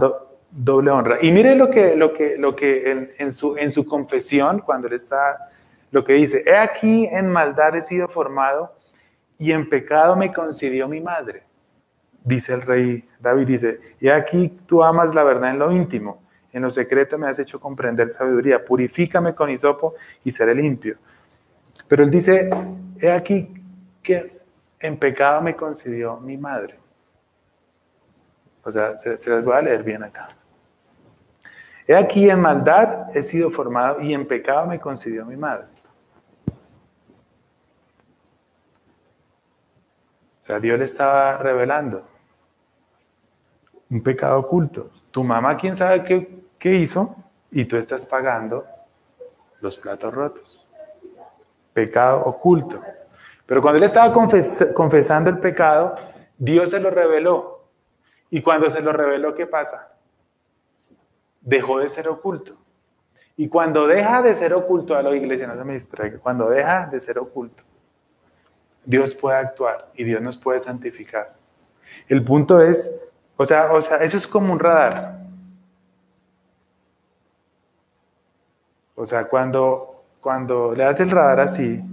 doble 0.52 0.92
honra. 0.92 1.18
Y 1.22 1.32
mire 1.32 1.56
lo 1.56 1.70
que, 1.70 1.96
lo 1.96 2.14
que, 2.14 2.38
lo 2.38 2.56
que 2.56 3.12
en, 3.18 3.34
su, 3.34 3.58
en 3.58 3.72
su 3.72 3.86
confesión, 3.86 4.60
cuando 4.60 4.88
él 4.88 4.94
está, 4.94 5.50
lo 5.92 6.04
que 6.04 6.14
dice, 6.14 6.44
he 6.46 6.56
aquí 6.56 7.08
en 7.12 7.30
maldad 7.30 7.76
he 7.76 7.82
sido 7.82 8.08
formado 8.08 8.74
y 9.38 9.52
en 9.52 9.70
pecado 9.70 10.16
me 10.16 10.32
concedió 10.34 10.88
mi 10.88 11.02
madre 11.02 11.45
dice 12.26 12.56
el 12.56 12.64
rey 12.64 13.08
David, 13.20 13.48
dice, 13.48 13.80
y 14.02 14.10
aquí 14.10 14.50
tú 14.66 14.84
amas 14.84 15.16
la 15.16 15.24
verdad 15.24 15.52
en 15.52 15.60
lo 15.60 15.72
íntimo, 15.72 16.24
en 16.52 16.64
lo 16.64 16.72
secreto 16.72 17.18
me 17.18 17.28
has 17.28 17.40
hecho 17.40 17.60
comprender 17.60 18.10
sabiduría, 18.10 18.66
purifícame 18.66 19.34
con 19.36 19.50
hisopo 19.50 19.94
y 20.24 20.32
seré 20.32 20.56
limpio. 20.56 20.98
Pero 21.88 22.04
él 22.04 22.10
dice, 22.10 22.50
he 23.00 23.12
aquí 23.12 23.54
que 24.02 24.42
en 24.80 24.98
pecado 24.98 25.42
me 25.42 25.56
concedió 25.56 26.18
mi 26.18 26.38
madre. 26.38 26.80
O 28.64 28.72
sea, 28.72 28.98
se, 28.98 29.18
se 29.18 29.30
las 29.30 29.46
voy 29.46 29.56
a 29.56 29.62
leer 29.62 29.84
bien 29.84 30.04
acá. 30.04 30.30
He 31.88 31.96
aquí 31.96 32.30
en 32.30 32.40
maldad 32.40 33.16
he 33.16 33.22
sido 33.22 33.52
formado 33.52 34.02
y 34.02 34.14
en 34.14 34.28
pecado 34.28 34.66
me 34.66 34.80
concibió 34.80 35.24
mi 35.26 35.38
madre. 35.38 35.68
O 40.42 40.48
sea, 40.48 40.60
Dios 40.60 40.80
le 40.80 40.86
estaba 40.86 41.38
revelando 41.38 42.15
un 43.90 44.02
pecado 44.02 44.40
oculto. 44.40 44.90
Tu 45.12 45.24
mamá, 45.24 45.58
quién 45.58 45.76
sabe 45.76 46.04
qué, 46.04 46.44
qué 46.60 46.76
hizo, 46.76 47.16
y 47.52 47.66
tú 47.66 47.78
estás 47.78 48.06
pagando 48.06 48.66
los 49.62 49.78
platos 49.78 50.14
rotos. 50.14 50.68
Pecado 51.74 52.22
oculto. 52.24 52.82
Pero 53.46 53.62
cuando 53.62 53.78
él 53.78 53.84
estaba 53.84 54.12
confesando 54.12 55.30
el 55.30 55.40
pecado, 55.40 55.96
Dios 56.38 56.72
se 56.72 56.80
lo 56.80 56.90
reveló. 56.90 57.64
Y 58.30 58.42
cuando 58.42 58.70
se 58.70 58.82
lo 58.82 58.92
reveló, 58.92 59.36
¿qué 59.36 59.46
pasa? 59.46 59.92
Dejó 61.42 61.80
de 61.80 61.90
ser 61.90 62.10
oculto. 62.10 62.58
Y 63.38 63.50
cuando 63.50 63.86
deja 63.86 64.22
de 64.22 64.34
ser 64.34 64.54
oculto, 64.54 64.96
a 64.96 65.02
la 65.02 65.16
iglesia 65.16 65.48
no 65.48 65.56
se 65.56 65.64
me 65.64 65.74
distraiga, 65.74 66.20
cuando 66.20 66.50
deja 66.50 66.88
de 66.88 67.00
ser 67.02 67.20
oculto, 67.20 67.64
Dios 68.86 69.14
puede 69.14 69.38
actuar 69.38 69.90
y 69.94 70.04
Dios 70.04 70.22
nos 70.22 70.38
puede 70.38 70.60
santificar. 70.62 71.34
El 72.08 72.24
punto 72.24 72.62
es, 72.62 72.90
o 73.38 73.46
sea, 73.46 73.72
o 73.72 73.82
sea, 73.82 73.98
eso 73.98 74.18
es 74.18 74.28
como 74.28 74.54
un 74.54 74.60
radar. 74.60 75.20
O 78.96 79.06
sea, 79.06 79.26
cuando, 79.26 80.04
cuando 80.22 80.74
le 80.74 80.84
das 80.86 81.00
el 81.02 81.12
radar 81.12 81.42
así 81.42 81.84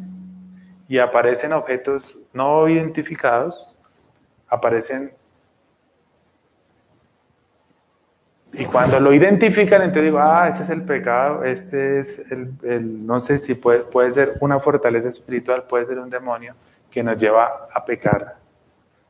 y 0.88 0.98
aparecen 0.98 1.52
objetos 1.52 2.16
no 2.32 2.68
identificados, 2.68 3.80
aparecen... 4.48 5.12
Y 8.54 8.66
cuando 8.66 9.00
lo 9.00 9.14
identifican, 9.14 9.80
entonces 9.80 10.04
digo, 10.04 10.18
ah, 10.20 10.48
este 10.48 10.64
es 10.64 10.70
el 10.70 10.82
pecado, 10.82 11.42
este 11.42 12.00
es 12.00 12.30
el, 12.30 13.06
no 13.06 13.18
sé 13.18 13.38
si 13.38 13.54
puede, 13.54 13.80
puede 13.80 14.10
ser 14.12 14.36
una 14.40 14.60
fortaleza 14.60 15.08
espiritual, 15.08 15.64
puede 15.64 15.86
ser 15.86 15.98
un 15.98 16.10
demonio 16.10 16.54
que 16.90 17.02
nos 17.02 17.16
lleva 17.16 17.68
a 17.72 17.82
pecar 17.82 18.36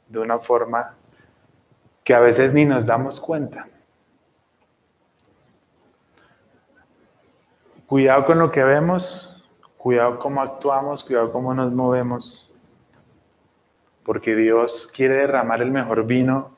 de 0.09 0.20
una 0.20 0.39
forma 0.39 0.95
que 2.05 2.14
a 2.14 2.20
veces 2.20 2.53
ni 2.53 2.64
nos 2.64 2.86
damos 2.86 3.20
cuenta. 3.20 3.68
Cuidado 7.86 8.24
con 8.24 8.38
lo 8.38 8.50
que 8.50 8.64
vemos, 8.64 9.44
cuidado 9.76 10.18
cómo 10.18 10.40
actuamos, 10.40 11.05
cuidado 11.05 11.30
cómo 11.30 11.53
nos 11.53 11.72
movemos, 11.72 12.50
porque 14.05 14.34
Dios 14.34 14.90
quiere 14.94 15.16
derramar 15.16 15.61
el 15.61 15.70
mejor 15.70 16.07
vino 16.07 16.57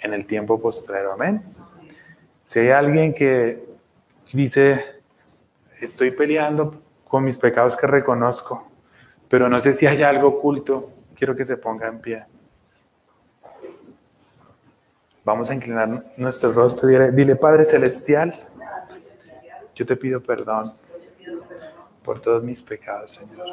en 0.00 0.12
el 0.12 0.26
tiempo 0.26 0.60
postrero. 0.60 1.12
Amén. 1.12 1.42
Si 2.44 2.58
hay 2.58 2.70
alguien 2.70 3.14
que 3.14 3.64
dice, 4.32 4.84
estoy 5.80 6.10
peleando 6.10 6.82
con 7.06 7.24
mis 7.24 7.38
pecados 7.38 7.76
que 7.76 7.86
reconozco, 7.86 8.66
pero 9.28 9.48
no 9.48 9.60
sé 9.60 9.72
si 9.72 9.86
hay 9.86 10.02
algo 10.02 10.28
oculto, 10.28 10.90
quiero 11.14 11.36
que 11.36 11.44
se 11.44 11.56
ponga 11.56 11.86
en 11.86 12.00
pie. 12.00 12.24
Vamos 15.30 15.48
a 15.48 15.54
inclinar 15.54 16.12
nuestro 16.16 16.50
rostro. 16.50 16.88
Dile, 16.88 17.12
dile 17.12 17.36
Padre 17.36 17.64
Celestial, 17.64 18.36
yo 19.76 19.86
te 19.86 19.94
pido 19.94 20.20
perdón 20.20 20.74
por 22.02 22.20
todos 22.20 22.42
mis 22.42 22.60
pecados, 22.60 23.12
Señor. 23.12 23.46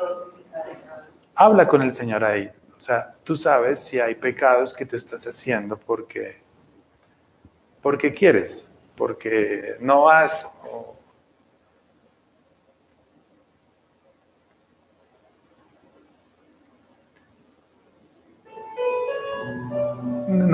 Habla 1.35 1.67
con 1.67 1.83
el 1.83 1.93
Señor 1.93 2.23
ahí. 2.23 2.49
O 2.75 2.81
sea, 2.81 3.13
tú 3.23 3.37
sabes 3.37 3.79
si 3.79 3.99
hay 3.99 4.15
pecados 4.15 4.73
que 4.73 4.87
tú 4.87 4.95
estás 4.95 5.27
haciendo 5.27 5.77
porque, 5.77 6.41
porque 7.79 8.11
quieres, 8.11 8.71
porque 8.95 9.77
no 9.79 10.09
has 10.09 10.49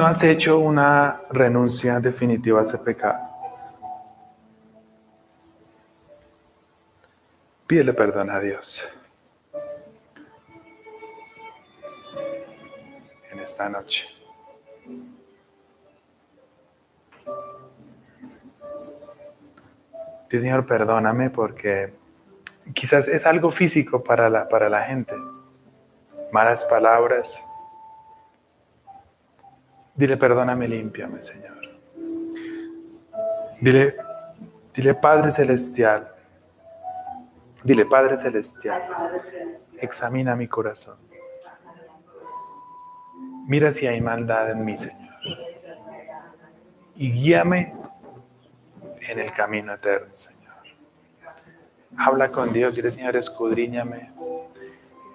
no 0.03 0.09
has 0.09 0.21
hecho 0.21 0.59
una 0.59 1.21
renuncia 1.29 1.97
definitiva 2.01 2.59
a 2.59 2.63
ese 2.63 2.77
pecado. 2.77 3.21
Pídele 7.65 7.93
perdón 7.93 8.29
a 8.29 8.37
Dios. 8.41 8.85
En 13.31 13.39
esta 13.39 13.69
noche. 13.69 14.09
Señor, 20.29 20.65
perdóname 20.65 21.29
porque 21.29 21.93
quizás 22.73 23.07
es 23.07 23.25
algo 23.25 23.51
físico 23.51 24.03
para 24.03 24.29
la, 24.29 24.49
para 24.49 24.67
la 24.67 24.83
gente. 24.83 25.15
Malas 26.33 26.61
palabras. 26.65 27.33
Dile, 29.95 30.17
perdóname, 30.17 30.67
límpiame, 30.67 31.21
Señor. 31.21 31.57
Dile, 33.61 33.95
dile, 34.73 34.93
Padre 34.95 35.31
Celestial, 35.31 36.13
Dile, 37.63 37.85
Padre 37.85 38.17
Celestial, 38.17 38.83
examina 39.77 40.35
mi 40.35 40.49
corazón. 40.49 40.97
Mira 43.47 43.71
si 43.71 43.87
hay 43.87 44.01
maldad 44.01 44.51
en 44.51 44.65
mí, 44.65 44.77
Señor. 44.77 45.15
Y 46.95 47.11
guíame 47.11 47.73
en 49.07 49.19
el 49.19 49.31
camino 49.31 49.73
eterno, 49.73 50.15
Señor. 50.15 50.53
Habla 51.95 52.31
con 52.31 52.51
Dios, 52.51 52.75
dile, 52.75 52.91
Señor, 52.91 53.15
escudriñame. 53.15 54.11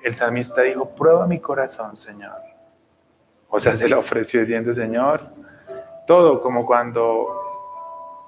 El 0.03 0.15
salmista 0.15 0.63
dijo, 0.63 0.89
prueba 0.89 1.27
mi 1.27 1.41
corazón, 1.41 1.99
Señor. 1.99 2.41
O 3.49 3.59
sea, 3.59 3.75
se 3.75 3.89
le 3.89 3.95
ofreció 3.95 4.41
diciendo, 4.41 4.75
Señor, 4.75 5.29
todo 6.07 6.41
como 6.41 6.67
cuando 6.67 7.27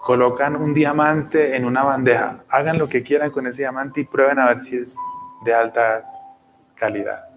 colocan 0.01 0.57
un 0.57 0.73
diamante 0.73 1.57
en 1.57 1.67
una 1.67 1.85
bandeja, 1.85 2.43
hagan 2.49 2.79
lo 2.79 2.89
que 2.89 3.03
quieran 3.03 3.31
con 3.31 3.47
ese 3.47 3.63
diamante 3.63 4.01
y 4.01 4.05
prueben 4.05 4.39
a 4.39 4.47
ver 4.47 4.63
si 4.63 4.79
es 4.79 4.97
de 5.45 5.55
alta 5.55 6.05
calidad. 6.75 7.29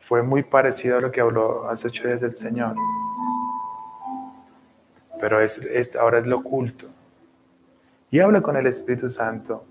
Fue 0.00 0.22
muy 0.22 0.42
parecido 0.42 0.98
a 0.98 1.00
lo 1.02 1.12
que 1.12 1.20
habló 1.20 1.68
hace 1.68 1.88
ocho 1.88 2.08
días 2.08 2.22
del 2.22 2.34
Señor. 2.34 2.74
Pero 5.20 5.40
es, 5.42 5.58
es, 5.58 5.96
ahora 5.96 6.18
es 6.18 6.26
lo 6.26 6.38
oculto. 6.38 6.88
Y 8.10 8.20
habla 8.20 8.40
con 8.40 8.56
el 8.56 8.66
Espíritu 8.66 9.10
Santo. 9.10 9.64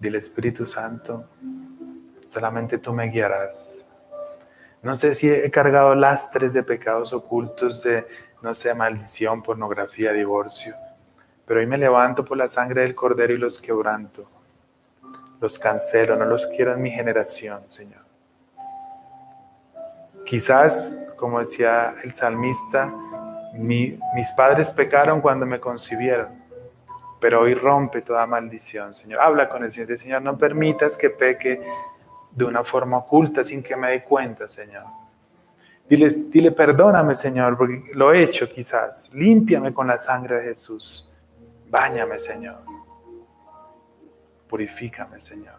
Dile 0.00 0.18
Espíritu 0.18 0.66
Santo, 0.66 1.26
solamente 2.36 2.76
tú 2.76 2.92
me 2.92 3.06
guiarás. 3.06 3.82
No 4.82 4.94
sé 4.94 5.14
si 5.14 5.30
he 5.30 5.50
cargado 5.50 5.94
lastres 5.94 6.52
de 6.52 6.62
pecados 6.62 7.14
ocultos, 7.14 7.82
de, 7.82 8.06
no 8.42 8.52
sé, 8.52 8.74
maldición, 8.74 9.42
pornografía, 9.42 10.12
divorcio. 10.12 10.76
Pero 11.46 11.60
hoy 11.60 11.66
me 11.66 11.78
levanto 11.78 12.26
por 12.26 12.36
la 12.36 12.50
sangre 12.50 12.82
del 12.82 12.94
Cordero 12.94 13.32
y 13.32 13.38
los 13.38 13.58
quebranto. 13.58 14.28
Los 15.40 15.58
cancelo, 15.58 16.14
no 16.14 16.26
los 16.26 16.46
quiero 16.48 16.74
en 16.74 16.82
mi 16.82 16.90
generación, 16.90 17.62
Señor. 17.68 18.02
Quizás, 20.26 21.02
como 21.16 21.40
decía 21.40 21.94
el 22.04 22.14
salmista, 22.14 22.92
mis 23.54 24.30
padres 24.36 24.68
pecaron 24.68 25.22
cuando 25.22 25.46
me 25.46 25.58
concibieron, 25.58 26.28
pero 27.18 27.40
hoy 27.40 27.54
rompe 27.54 28.02
toda 28.02 28.26
maldición, 28.26 28.92
Señor. 28.92 29.22
Habla 29.22 29.48
con 29.48 29.64
el 29.64 29.72
Señor, 29.72 29.96
Señor, 29.96 30.20
no 30.20 30.36
permitas 30.36 30.98
que 30.98 31.08
peque 31.08 31.62
de 32.36 32.44
una 32.44 32.62
forma 32.62 32.98
oculta 32.98 33.42
sin 33.42 33.62
que 33.62 33.74
me 33.74 33.90
dé 33.92 34.04
cuenta, 34.04 34.46
Señor. 34.46 34.84
Dile, 35.88 36.10
dile, 36.28 36.52
perdóname, 36.52 37.14
Señor, 37.14 37.56
porque 37.56 37.90
lo 37.94 38.12
he 38.12 38.22
hecho 38.22 38.46
quizás. 38.48 39.10
Límpiame 39.14 39.72
con 39.72 39.86
la 39.86 39.96
sangre 39.96 40.36
de 40.36 40.42
Jesús. 40.44 41.10
Báñame, 41.70 42.18
Señor. 42.18 42.58
Purifícame, 44.46 45.18
Señor. 45.18 45.56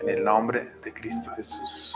En 0.00 0.08
el 0.08 0.24
nombre 0.24 0.72
de 0.82 0.94
Cristo 0.94 1.30
Jesús. 1.36 1.94